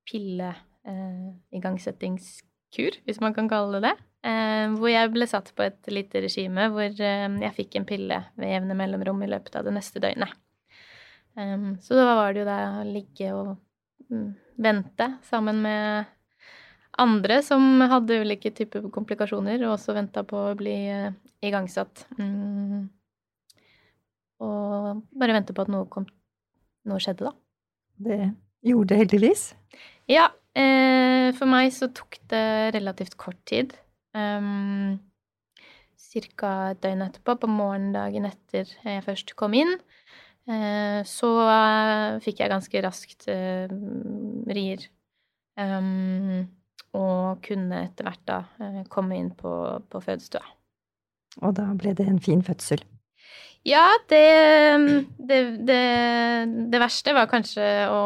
pilleigangsettingskur, 0.10 2.94
eh, 2.96 3.04
hvis 3.06 3.22
man 3.24 3.34
kan 3.38 3.48
kalle 3.52 3.78
det 3.80 3.86
det. 3.90 3.98
Hvor 4.76 4.90
jeg 4.92 5.14
ble 5.14 5.26
satt 5.32 5.48
på 5.56 5.62
et 5.64 5.82
lite 5.96 6.18
regime 6.26 6.64
hvor 6.74 6.92
jeg 6.92 7.56
fikk 7.56 7.72
en 7.80 7.88
pille 7.88 8.18
ved 8.36 8.52
jevne 8.52 8.76
mellomrom 8.76 9.24
i 9.24 9.32
løpet 9.32 9.56
av 9.56 9.64
det 9.64 9.72
neste 9.78 9.96
døgnet. 10.04 10.28
Så 11.80 11.96
da 11.96 12.04
var 12.18 12.36
det 12.36 12.42
jo 12.42 12.50
da 12.50 12.58
å 12.82 12.84
ligge 12.84 13.32
og 13.32 13.56
mm, 14.12 14.30
vente 14.60 15.08
sammen 15.24 15.64
med 15.64 16.04
andre 17.00 17.42
som 17.46 17.82
hadde 17.82 18.22
ulike 18.24 18.52
typer 18.56 18.88
komplikasjoner, 18.94 19.62
og 19.64 19.78
også 19.78 19.96
venta 19.96 20.26
på 20.28 20.40
å 20.50 20.56
bli 20.60 20.76
eh, 20.92 21.12
igangsatt. 21.46 22.06
Mm. 22.20 22.90
Og 24.44 25.04
bare 25.20 25.36
vente 25.36 25.56
på 25.56 25.64
at 25.64 25.72
noe 25.72 25.88
kom 25.92 26.08
noe 26.88 27.02
skjedde, 27.04 27.30
da. 27.30 27.34
Det 28.00 28.20
gjorde 28.66 28.94
det 28.94 29.00
heldigvis. 29.04 29.50
Ja. 30.10 30.30
Eh, 30.58 31.30
for 31.38 31.50
meg 31.50 31.70
så 31.76 31.92
tok 31.94 32.18
det 32.32 32.74
relativt 32.76 33.16
kort 33.22 33.40
tid. 33.48 33.76
Um, 34.18 34.98
Ca. 36.10 36.72
et 36.72 36.80
døgn 36.82 37.04
etterpå, 37.06 37.36
på 37.38 37.50
morgendagen 37.52 38.26
etter 38.26 38.70
jeg 38.82 39.04
først 39.06 39.36
kom 39.38 39.54
inn, 39.54 39.76
eh, 40.50 41.02
så 41.06 41.30
uh, 41.46 42.18
fikk 42.24 42.42
jeg 42.42 42.50
ganske 42.50 42.82
raskt 42.82 43.28
uh, 43.30 43.70
rier. 44.50 44.88
Um, 45.60 46.48
og 46.98 47.44
kunne 47.46 47.84
etter 47.86 48.08
hvert 48.08 48.26
da 48.26 48.40
uh, 48.58 48.82
komme 48.90 49.20
inn 49.20 49.30
på, 49.38 49.52
på 49.86 50.02
fødestua. 50.02 50.42
Og 51.46 51.54
da 51.60 51.68
ble 51.78 51.94
det 51.94 52.08
en 52.10 52.22
fin 52.24 52.42
fødsel? 52.42 52.82
Ja, 53.68 53.84
det, 54.08 54.24
det, 55.18 55.40
det, 55.68 55.80
det, 56.72 56.80
verste 56.80 57.12
var 57.16 57.28
kanskje 57.28 57.64
å 57.92 58.04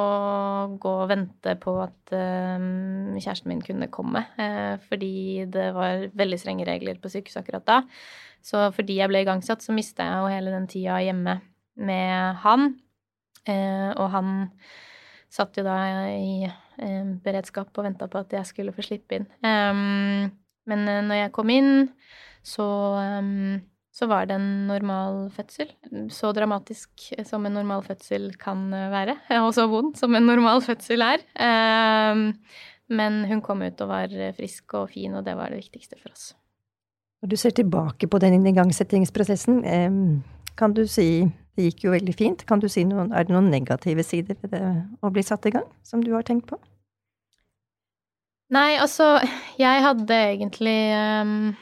gå 0.81 0.93
og 1.03 1.09
vente 1.11 1.53
på 1.61 1.75
at 1.83 2.13
um, 2.15 3.13
kjæresten 3.19 3.51
min 3.51 3.61
kunne 3.61 3.87
komme. 3.93 4.25
Uh, 4.39 4.81
fordi 4.89 5.45
det 5.53 5.67
var 5.75 6.07
veldig 6.17 6.39
strenge 6.41 6.65
regler 6.67 6.97
på 7.01 7.11
sykehuset 7.13 7.43
akkurat 7.43 7.67
da. 7.69 7.77
Så 8.43 8.65
fordi 8.73 8.97
jeg 8.97 9.11
ble 9.11 9.21
igangsatt, 9.23 9.61
så 9.63 9.75
mista 9.75 10.07
jeg 10.07 10.23
jo 10.23 10.31
hele 10.33 10.55
den 10.55 10.65
tida 10.71 10.97
hjemme 11.05 11.37
med 11.77 12.41
han. 12.41 12.73
Uh, 13.45 13.91
og 13.93 14.07
han 14.15 14.31
satt 15.33 15.59
jo 15.59 15.65
da 15.67 15.77
i 16.09 16.47
uh, 16.49 17.13
beredskap 17.21 17.69
og 17.77 17.85
venta 17.91 18.09
på 18.09 18.23
at 18.25 18.33
jeg 18.39 18.49
skulle 18.49 18.73
få 18.73 18.87
slippe 18.89 19.21
inn. 19.21 19.29
Um, 19.45 20.33
men 20.65 20.89
når 21.05 21.27
jeg 21.27 21.35
kom 21.35 21.53
inn, 21.53 21.71
så 22.41 22.65
um, 23.21 23.61
så 23.93 24.08
var 24.10 24.25
det 24.25 24.39
en 24.39 24.67
normal 24.67 25.27
fødsel. 25.36 25.69
Så 26.10 26.32
dramatisk 26.34 27.12
som 27.29 27.45
en 27.45 27.53
normal 27.53 27.84
fødsel 27.86 28.32
kan 28.41 28.65
være, 28.71 29.19
og 29.45 29.51
så 29.53 29.67
vond 29.69 29.93
som 29.99 30.15
en 30.17 30.25
normal 30.27 30.63
fødsel 30.65 31.06
er. 31.06 31.21
Ehm, 31.38 32.32
men 32.89 33.23
hun 33.29 33.43
kom 33.45 33.62
ut 33.62 33.86
og 33.86 33.91
var 33.91 34.15
frisk 34.38 34.73
og 34.82 34.89
fin, 34.95 35.13
og 35.13 35.25
det 35.25 35.38
var 35.38 35.53
det 35.53 35.62
viktigste 35.62 35.99
for 36.01 36.13
oss. 36.13 36.32
Når 37.23 37.32
du 37.32 37.38
ser 37.39 37.53
tilbake 37.56 38.10
på 38.12 38.19
den 38.19 38.45
igangsettingsprosessen, 38.49 39.63
ehm, 39.63 40.23
kan 40.58 40.73
du 40.73 40.84
si 40.89 41.23
det 41.53 41.69
gikk 41.69 41.86
jo 41.86 41.93
veldig 41.93 42.13
fint. 42.17 42.45
Kan 42.49 42.62
du 42.62 42.69
si 42.71 42.84
noen, 42.88 43.12
er 43.13 43.27
det 43.27 43.34
noen 43.36 43.51
negative 43.53 44.03
sider 44.06 44.38
ved 44.41 44.56
det 44.56 44.62
å 45.06 45.12
bli 45.13 45.23
satt 45.25 45.45
i 45.45 45.53
gang, 45.53 45.67
som 45.86 46.01
du 46.01 46.10
har 46.15 46.25
tenkt 46.25 46.49
på? 46.49 46.58
Nei, 48.53 48.73
altså, 48.82 49.19
jeg 49.62 49.86
hadde 49.86 50.17
egentlig 50.34 50.77
um, 51.21 51.53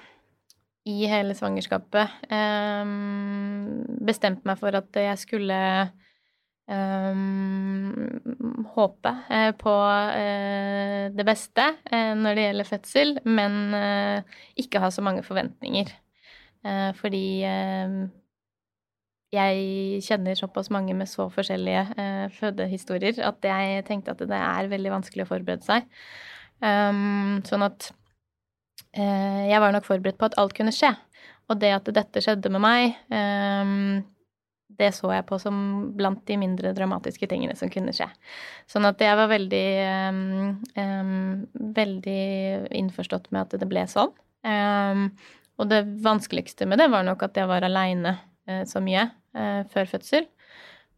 i 0.90 1.06
hele 1.10 1.36
svangerskapet 1.38 2.24
um, 2.32 3.82
bestemt 4.02 4.46
meg 4.50 4.58
for 4.58 4.74
at 4.80 4.98
jeg 4.98 5.20
skulle 5.22 5.58
um, 6.66 8.00
håpe 8.74 9.14
uh, 9.30 9.52
på 9.62 9.76
uh, 9.76 11.12
det 11.14 11.28
beste 11.28 11.68
uh, 11.92 12.14
når 12.18 12.38
det 12.38 12.48
gjelder 12.48 12.72
fødsel, 12.72 13.14
men 13.30 13.54
ikke 14.58 14.82
ha 14.82 14.90
så 14.94 15.06
mange 15.06 15.24
forventninger. 15.24 15.94
fordi 16.94 17.42
jeg 19.34 20.02
kjenner 20.06 20.36
såpass 20.38 20.70
mange 20.70 20.94
med 20.94 21.10
så 21.10 21.26
forskjellige 21.34 22.30
fødehistorier 22.38 23.18
at 23.26 23.42
jeg 23.42 23.86
tenkte 23.88 24.12
at 24.12 24.20
det 24.20 24.38
er 24.38 24.70
veldig 24.70 24.92
vanskelig 24.92 25.26
å 25.26 25.32
forberede 25.32 25.66
seg. 25.66 25.88
Um, 26.62 27.42
sånn 27.50 27.66
at 27.66 27.90
Eh, 27.90 28.01
jeg 28.92 29.60
var 29.64 29.72
nok 29.72 29.86
forberedt 29.88 30.18
på 30.20 30.28
at 30.28 30.38
alt 30.42 30.56
kunne 30.58 30.74
skje. 30.76 30.96
og 31.52 31.60
det 31.60 31.72
at 31.76 31.90
dette 31.92 32.22
skjedde 32.24 32.50
med 32.54 32.64
meg, 32.64 32.96
um, 33.12 34.00
det 34.80 34.94
så 34.96 35.12
jeg 35.12 35.26
på 35.28 35.38
som 35.42 35.56
blant 35.98 36.22
de 36.28 36.38
mindre 36.40 36.72
dramatiske 36.74 37.28
tingene 37.28 37.58
som 37.60 37.70
kunne 37.72 37.92
skje. 37.96 38.08
Sånn 38.72 38.88
at 38.88 39.02
jeg 39.04 39.18
var 39.20 39.28
veldig 39.32 39.68
um, 40.10 41.42
Veldig 41.76 42.24
innforstått 42.76 43.30
med 43.32 43.42
at 43.44 43.60
det 43.60 43.68
ble 43.70 43.84
sånn. 43.90 44.12
Og 45.60 45.70
det 45.70 45.80
vanskeligste 46.04 46.68
med 46.68 46.80
det 46.82 46.88
var 46.92 47.06
nok 47.08 47.24
at 47.28 47.38
jeg 47.40 47.50
var 47.50 47.66
aleine 47.68 48.16
så 48.68 48.82
mye 48.84 49.06
før 49.72 49.90
fødsel. 49.92 50.28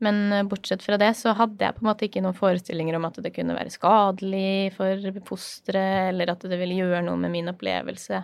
Men 0.04 0.20
uh, 0.34 0.44
bortsett 0.50 0.84
fra 0.86 1.00
det 1.02 1.13
så 1.20 1.36
hadde 1.38 1.63
jeg 1.63 1.78
på 1.78 1.84
en 1.84 1.89
måte 1.89 2.08
ikke 2.10 2.24
noen 2.26 2.38
forestillinger 2.38 3.00
om 3.00 3.08
at 3.10 3.22
det 3.24 3.34
kunne 3.36 3.56
være 3.58 3.74
skadelig 3.74 4.74
for 4.78 5.24
fosteret, 5.30 6.12
eller 6.12 6.34
at 6.36 6.46
det 6.50 6.60
ville 6.60 6.82
gjøre 6.82 7.04
noe 7.08 7.20
med 7.22 7.34
min 7.34 7.52
opplevelse. 7.54 8.24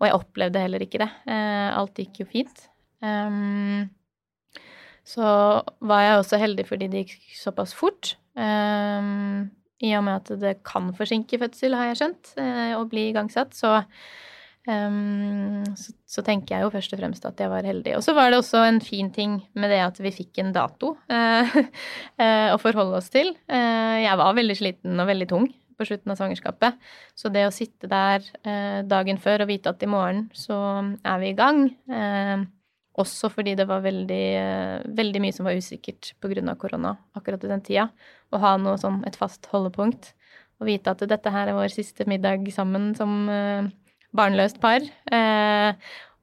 Og 0.00 0.08
jeg 0.08 0.16
opplevde 0.16 0.64
heller 0.64 0.82
ikke 0.84 1.02
det. 1.02 1.10
alt 1.28 1.98
gikk 2.00 2.22
jo 2.22 2.30
fint. 2.30 2.62
Um, 3.04 3.88
så 5.06 5.26
var 5.80 6.04
jeg 6.04 6.18
også 6.20 6.40
heldig 6.40 6.66
fordi 6.68 6.88
det 6.92 7.04
gikk 7.04 7.30
såpass 7.38 7.72
fort. 7.76 8.14
Um, 8.36 9.50
I 9.82 9.94
og 9.98 10.04
med 10.06 10.20
at 10.20 10.40
det 10.42 10.54
kan 10.68 10.92
forsinke 10.96 11.40
fødsel, 11.40 11.76
har 11.78 11.90
jeg 11.90 12.00
skjønt, 12.00 12.34
uh, 12.38 12.76
å 12.78 12.84
bli 12.90 13.08
igangsatt. 13.10 13.56
Så, 13.56 13.80
um, 14.68 15.62
så, 15.78 15.94
så, 16.08 16.24
tenker 16.26 16.56
jeg 16.56 16.66
jo 16.66 16.72
først 16.74 16.94
og 16.96 17.00
fremst 17.00 17.24
at 17.28 17.40
jeg 17.40 17.52
var 17.52 17.66
heldig. 17.66 17.94
Og 17.98 18.04
så 18.04 18.14
var 18.16 18.30
det 18.30 18.40
også 18.40 18.64
en 18.66 18.82
fin 18.84 19.10
ting 19.14 19.38
med 19.54 19.72
det 19.72 19.80
at 19.84 20.00
vi 20.02 20.12
fikk 20.14 20.42
en 20.42 20.52
dato 20.56 20.94
uh, 21.12 21.56
uh, 22.20 22.48
å 22.54 22.60
forholde 22.60 23.00
oss 23.00 23.10
til. 23.12 23.32
jeg 23.48 24.20
var 24.20 24.36
veldig 24.36 24.58
sliten 24.58 25.00
og 25.00 25.10
veldig 25.10 25.30
tung 25.30 25.50
på 25.80 25.88
slutten 25.88 26.12
av 26.12 26.20
svangerskapet. 26.20 26.80
Så 27.16 27.32
det 27.32 27.46
å 27.48 27.54
sitte 27.54 27.88
der 27.88 28.24
dagen 28.84 29.16
før 29.16 29.46
og 29.46 29.48
vite 29.48 29.72
at 29.72 29.80
i 29.80 29.88
morgen 29.88 30.26
så 30.36 30.58
er 31.08 31.22
vi 31.22 31.30
i 31.30 31.38
gang 31.38 31.62
også 33.00 33.30
fordi 33.32 33.54
det 33.58 33.66
var 33.68 33.84
veldig, 33.84 34.24
veldig 34.96 35.22
mye 35.24 35.34
som 35.34 35.46
var 35.48 35.58
usikkert 35.58 36.12
pga. 36.20 36.54
korona 36.60 36.96
akkurat 37.16 37.44
i 37.44 37.48
den 37.48 37.62
tida. 37.64 37.88
Å 38.30 38.40
ha 38.42 38.56
noe 38.60 38.78
sånn 38.78 39.02
et 39.08 39.16
fast 39.16 39.46
holdepunkt. 39.52 40.12
Og 40.60 40.68
vite 40.68 40.92
at 40.92 41.02
dette 41.08 41.32
her 41.32 41.48
er 41.48 41.56
vår 41.56 41.72
siste 41.72 42.04
middag 42.04 42.44
sammen 42.52 42.92
som 42.94 43.28
uh, 43.32 43.64
barnløst 44.16 44.60
par. 44.62 44.84
Uh, 45.10 45.74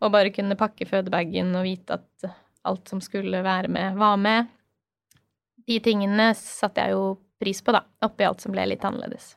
og 0.03 0.13
bare 0.13 0.33
kunne 0.33 0.57
pakke 0.59 0.85
fødebagen 0.85 1.55
og 1.57 1.65
vite 1.65 1.97
at 1.97 2.29
alt 2.67 2.89
som 2.91 3.01
skulle 3.01 3.41
være 3.43 3.71
med, 3.71 3.97
var 3.97 4.17
med. 4.21 4.51
De 5.67 5.79
tingene 5.83 6.31
satte 6.37 6.83
jeg 6.83 6.95
jo 6.95 7.17
pris 7.41 7.61
på, 7.63 7.73
da, 7.75 7.83
oppi 8.05 8.25
alt 8.27 8.43
som 8.43 8.53
ble 8.53 8.65
litt 8.69 8.85
annerledes. 8.87 9.35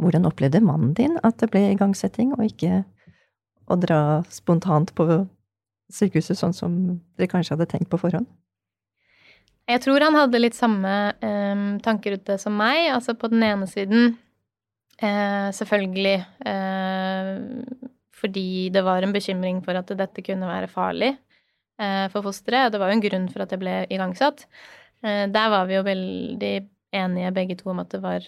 Hvordan 0.00 0.28
opplevde 0.28 0.62
mannen 0.64 0.94
din 0.96 1.18
at 1.26 1.40
det 1.42 1.50
ble 1.52 1.66
igangsetting, 1.72 2.32
og 2.36 2.46
ikke 2.46 2.82
å 3.70 3.76
dra 3.80 4.00
spontant 4.32 4.94
på 4.96 5.06
sykehuset 5.92 6.38
sånn 6.38 6.54
som 6.56 6.76
dere 7.18 7.30
kanskje 7.30 7.56
hadde 7.56 7.68
tenkt 7.70 7.90
på 7.92 8.00
forhånd? 8.00 8.28
Jeg 9.70 9.84
tror 9.84 10.02
han 10.02 10.16
hadde 10.18 10.40
litt 10.40 10.56
samme 10.58 10.94
um, 11.22 11.76
tanker 11.84 12.16
ute 12.18 12.38
som 12.42 12.56
meg. 12.58 12.88
Altså 12.90 13.14
på 13.14 13.30
den 13.30 13.44
ene 13.46 13.68
siden 13.70 14.16
uh, 15.02 15.48
selvfølgelig 15.56 16.18
Eh, 16.50 17.38
fordi 18.20 18.68
det 18.68 18.82
var 18.84 19.02
en 19.02 19.14
bekymring 19.16 19.62
for 19.64 19.76
at 19.78 19.88
dette 19.96 20.22
kunne 20.24 20.48
være 20.48 20.68
farlig 20.68 21.14
eh, 21.80 22.06
for 22.12 22.24
fosteret. 22.26 22.72
Det 22.72 22.80
var 22.80 22.90
jo 22.90 22.98
en 22.98 23.04
grunn 23.04 23.28
for 23.32 23.44
at 23.44 23.54
det 23.54 23.60
ble 23.62 23.86
igangsatt. 23.88 24.46
der 25.00 25.48
var 25.48 25.64
vi 25.64 25.78
jo 25.78 25.82
veldig 25.82 26.68
enige 26.92 27.32
begge 27.32 27.56
to 27.56 27.70
om 27.72 27.78
at 27.80 27.88
det 27.88 28.02
var 28.02 28.20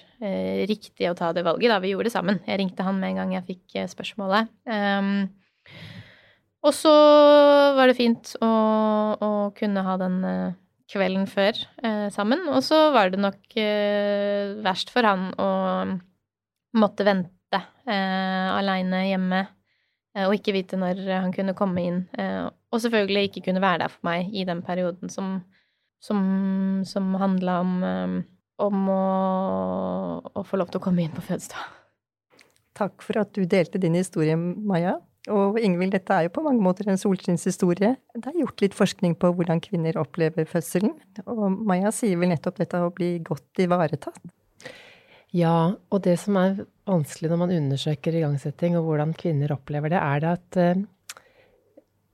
riktig 0.71 1.11
å 1.11 1.15
ta 1.15 1.33
det 1.37 1.45
valget. 1.45 1.69
Da 1.69 1.79
vi 1.79 1.91
gjorde 1.93 2.09
det 2.09 2.15
sammen. 2.15 2.41
Jeg 2.47 2.59
ringte 2.63 2.87
han 2.87 2.97
med 2.97 3.11
en 3.11 3.21
gang 3.21 3.35
jeg 3.35 3.49
fikk 3.51 3.77
spørsmålet. 3.93 4.49
Um, 4.65 5.29
og 6.63 6.75
så 6.77 6.93
var 7.75 7.91
det 7.91 7.99
fint 7.99 8.35
å, 8.39 8.51
å 9.19 9.31
kunne 9.57 9.83
ha 9.83 9.97
den 9.99 10.21
eh, 10.27 10.55
kvelden 10.93 11.27
før 11.31 11.59
eh, 11.83 12.07
sammen. 12.15 12.45
Og 12.53 12.63
så 12.63 12.85
var 12.95 13.11
det 13.11 13.19
nok 13.23 13.57
eh, 13.59 14.55
verst 14.63 14.93
for 14.95 15.07
han 15.07 15.33
å 15.43 15.49
måtte 16.79 17.07
vente 17.07 17.61
eh, 17.87 18.49
aleine 18.53 19.03
hjemme 19.09 19.41
eh, 19.43 20.25
og 20.27 20.37
ikke 20.37 20.55
vite 20.57 20.79
når 20.81 21.03
han 21.13 21.35
kunne 21.35 21.57
komme 21.59 21.85
inn. 21.85 22.01
Eh, 22.19 22.47
og 22.73 22.81
selvfølgelig 22.81 23.29
ikke 23.29 23.47
kunne 23.49 23.63
være 23.65 23.85
der 23.85 23.93
for 23.93 24.09
meg 24.09 24.33
i 24.33 24.47
den 24.49 24.63
perioden 24.65 25.13
som, 25.13 25.37
som, 26.01 26.23
som 26.89 27.13
handla 27.21 27.61
om, 27.61 27.79
eh, 27.87 28.19
om 28.65 28.83
å, 28.89 29.05
å, 30.33 30.45
få 30.49 30.61
lov 30.61 30.73
til 30.73 30.81
å 30.81 30.85
komme 30.89 31.05
inn 31.05 31.15
på 31.15 31.25
fødselsdag. 31.25 31.79
Takk 32.79 33.05
for 33.05 33.21
at 33.21 33.35
du 33.37 33.45
delte 33.45 33.81
din 33.81 33.99
historie, 33.99 34.37
Maja. 34.37 34.97
Og 35.31 35.59
Ingvild, 35.63 35.93
dette 35.95 36.15
er 36.17 36.27
jo 36.27 36.33
på 36.35 36.43
mange 36.43 36.65
måter 36.65 36.89
en 36.91 36.99
solskinnshistorie. 36.99 37.93
Det 38.17 38.31
er 38.31 38.41
gjort 38.41 38.65
litt 38.65 38.75
forskning 38.75 39.13
på 39.21 39.31
hvordan 39.37 39.61
kvinner 39.63 40.01
opplever 40.01 40.49
fødselen. 40.51 40.97
Og 41.31 41.45
Maja 41.69 41.93
sier 41.95 42.19
vel 42.19 42.33
nettopp 42.33 42.59
dette 42.59 42.81
å 42.83 42.91
bli 42.95 43.19
godt 43.23 43.63
ivaretatt. 43.63 44.19
Ja, 45.33 45.73
og 45.89 46.03
det 46.05 46.19
som 46.21 46.37
er 46.37 46.59
vanskelig 46.89 47.31
når 47.33 47.41
man 47.41 47.55
undersøker 47.57 48.19
igangsetting 48.19 48.77
og 48.77 48.85
hvordan 48.89 49.15
kvinner 49.17 49.55
opplever 49.55 49.93
det, 49.93 50.01
er 50.01 50.21
det 50.21 50.33
at 50.37 50.59
uh, 50.61 50.83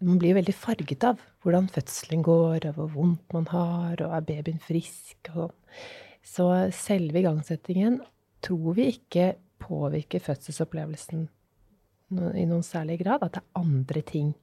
man 0.06 0.20
blir 0.22 0.36
veldig 0.38 0.54
farget 0.54 1.06
av 1.08 1.18
hvordan 1.42 1.66
fødselen 1.72 2.22
går, 2.22 2.68
og 2.68 2.76
hvor 2.76 2.92
vondt 2.94 3.34
man 3.34 3.48
har, 3.50 3.98
og 4.04 4.14
er 4.14 4.28
babyen 4.28 4.62
frisk 4.62 5.32
og 5.32 5.48
sånn. 5.48 5.56
Så 6.28 6.44
selve 6.76 7.22
igangsettingen 7.22 8.02
tror 8.44 8.74
vi 8.76 8.90
ikke 8.92 9.30
påvirker 9.62 10.20
fødselsopplevelsen 10.20 11.22
i 12.36 12.44
noen 12.44 12.66
særlig 12.66 12.98
grad. 13.00 13.24
At 13.24 13.38
det 13.38 13.40
er 13.40 13.62
andre 13.62 14.02
ting 14.04 14.34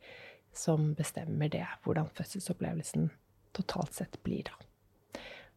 som 0.55 0.95
bestemmer 0.97 1.51
det, 1.53 1.65
hvordan 1.85 2.09
fødselsopplevelsen 2.17 3.11
totalt 3.53 3.93
sett 3.99 4.17
blir, 4.25 4.47
da. 4.49 4.64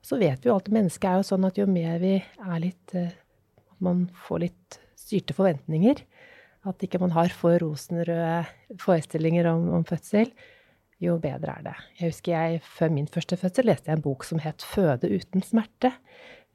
Så 0.08 0.16
vet 0.20 0.40
vi 0.40 0.48
jo 0.48 0.56
at 0.56 0.70
mennesket 0.72 1.08
er 1.10 1.20
jo 1.20 1.26
sånn 1.28 1.46
at 1.48 1.58
jo 1.60 1.66
mer 1.68 1.98
vi 2.00 2.14
er 2.16 2.60
litt 2.62 2.94
eh, 2.96 3.12
At 3.68 3.80
man 3.84 4.06
får 4.26 4.46
litt 4.46 4.78
styrte 4.98 5.36
forventninger, 5.36 6.00
at 6.68 6.84
ikke 6.84 7.00
man 7.00 7.12
har 7.14 7.30
for 7.32 7.60
rosenrøde 7.62 8.78
forestillinger 8.82 9.46
om, 9.48 9.68
om 9.78 9.84
fødsel, 9.88 10.32
jo 11.00 11.14
bedre 11.22 11.54
er 11.54 11.66
det. 11.68 11.74
Jeg 12.00 12.10
husker 12.10 12.34
jeg 12.34 12.64
før 12.66 12.90
min 12.96 13.06
første 13.14 13.38
fødsel 13.38 13.68
leste 13.70 13.88
jeg 13.88 14.00
en 14.00 14.04
bok 14.04 14.26
som 14.26 14.40
het 14.42 14.64
'Føde 14.66 15.06
uten 15.12 15.44
smerte'. 15.46 15.92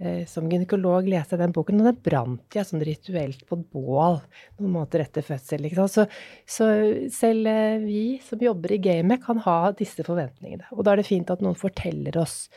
Eh, 0.01 0.25
som 0.27 0.49
gynekolog 0.49 1.07
leste 1.07 1.37
jeg 1.37 1.43
den 1.43 1.53
boken, 1.55 1.79
og 1.79 1.87
den 1.87 2.01
brant 2.03 2.57
jeg 2.57 2.67
sånn 2.67 2.83
rituelt 2.83 3.45
på 3.47 3.55
et 3.59 3.67
bål 3.71 4.17
noen 4.57 4.73
måneder 4.73 5.05
etter 5.05 5.23
fødsel. 5.23 5.69
Så, 5.87 6.07
så, 6.49 6.67
selv 7.13 7.47
eh, 7.47 7.77
vi 7.85 8.03
som 8.25 8.41
jobber 8.41 8.73
i 8.73 8.81
gamet, 8.83 9.23
kan 9.23 9.39
ha 9.45 9.71
disse 9.71 10.03
forventningene. 10.03 10.65
Og 10.73 10.83
da 10.83 10.91
er 10.91 11.01
det 11.01 11.07
fint 11.07 11.29
at 11.31 11.45
noen 11.45 11.55
forteller 11.55 12.17
oss 12.19 12.49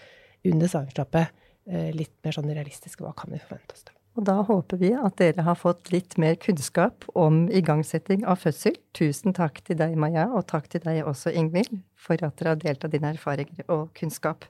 under 0.52 0.70
svangerskapet 0.70 1.30
eh, 1.70 1.92
litt 1.96 2.14
mer 2.24 2.37
sånn 2.37 2.50
realistisk 2.52 3.04
hva 3.04 3.14
kan 3.16 3.32
vi 3.32 3.42
forvente 3.42 3.76
oss. 3.76 3.87
Da. 3.87 3.96
Og 4.16 4.24
da 4.24 4.38
håper 4.48 4.80
vi 4.80 4.94
at 4.96 5.18
dere 5.20 5.44
har 5.44 5.59
fått 5.61 5.90
litt 5.92 6.16
mer 6.20 6.38
kunnskap 6.40 7.04
om 7.12 7.44
igangsetting 7.52 8.24
av 8.24 8.40
fødsel. 8.40 8.78
Tusen 8.96 9.37
takk 9.37 9.61
til 9.66 9.76
deg, 9.76 9.92
Maja, 10.00 10.30
og 10.32 10.46
takk 10.48 10.70
til 10.72 10.80
deg 10.87 11.02
også, 11.04 11.35
Ingvild, 11.37 11.82
for 12.00 12.16
at 12.24 12.38
dere 12.40 12.54
har 12.54 12.62
delt 12.62 12.87
av 12.87 12.94
dine 12.94 13.12
erfaringer 13.12 13.68
og 13.68 13.90
kunnskap. 13.98 14.48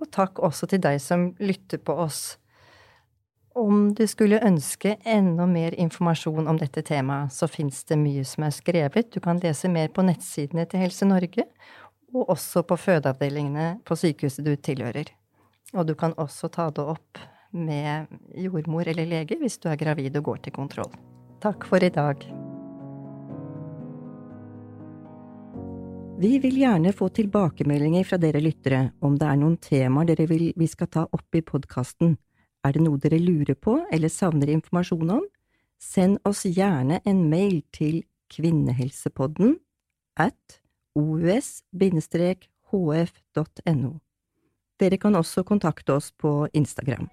Og 0.00 0.08
takk 0.14 0.40
også 0.40 0.70
til 0.70 0.80
deg 0.80 1.02
som 1.04 1.32
lytter 1.42 1.82
på 1.84 1.98
oss. 2.00 2.38
Om 3.58 3.90
du 3.98 4.04
skulle 4.08 4.38
ønske 4.46 4.94
enda 5.04 5.44
mer 5.50 5.74
informasjon 5.76 6.48
om 6.48 6.60
dette 6.60 6.80
temaet, 6.86 7.34
så 7.34 7.48
fins 7.50 7.82
det 7.90 7.98
mye 8.00 8.24
som 8.24 8.46
er 8.46 8.54
skrevet. 8.54 9.10
Du 9.12 9.20
kan 9.20 9.40
lese 9.42 9.68
mer 9.68 9.90
på 9.92 10.04
nettsidene 10.06 10.64
til 10.70 10.84
Helse 10.86 11.08
Norge, 11.08 11.44
og 12.14 12.30
også 12.34 12.64
på 12.66 12.76
fødeavdelingene 12.80 13.80
på 13.86 13.96
sykehuset 13.98 14.46
du 14.46 14.54
tilhører. 14.56 15.10
Og 15.76 15.86
du 15.88 15.94
kan 15.98 16.14
også 16.16 16.48
ta 16.52 16.70
det 16.72 16.84
opp 16.84 17.20
med 17.52 18.08
jordmor 18.36 18.88
eller 18.88 19.08
lege 19.08 19.38
hvis 19.40 19.58
du 19.60 19.68
er 19.68 19.80
gravid 19.80 20.16
og 20.20 20.30
går 20.30 20.44
til 20.44 20.56
kontroll. 20.56 20.92
Takk 21.42 21.66
for 21.68 21.84
i 21.84 21.92
dag. 21.92 22.24
Vi 26.18 26.32
vil 26.42 26.56
gjerne 26.58 26.90
få 26.92 27.12
tilbakemeldinger 27.14 28.06
fra 28.08 28.18
dere 28.18 28.40
lyttere 28.42 28.80
om 29.06 29.14
det 29.20 29.26
er 29.28 29.36
noen 29.38 29.54
temaer 29.62 30.08
dere 30.08 30.26
vil 30.26 30.48
vi 30.58 30.66
skal 30.66 30.90
ta 30.90 31.04
opp 31.06 31.36
i 31.38 31.44
podkasten. 31.46 32.16
Er 32.66 32.74
det 32.74 32.82
noe 32.82 32.98
dere 32.98 33.20
lurer 33.22 33.54
på 33.54 33.76
eller 33.94 34.10
savner 34.10 34.50
informasjon 34.50 35.12
om? 35.14 35.22
Send 35.78 36.18
oss 36.26 36.42
gjerne 36.42 36.98
en 37.06 37.20
mail 37.30 37.60
til 37.70 38.02
kvinnehelsepodden 38.34 39.54
at 40.18 40.57
os-hf.no. 42.68 43.92
Dere 44.78 44.96
kan 44.98 45.16
også 45.18 45.42
kontakte 45.46 45.92
oss 45.98 46.12
på 46.12 46.48
Instagram. 46.52 47.08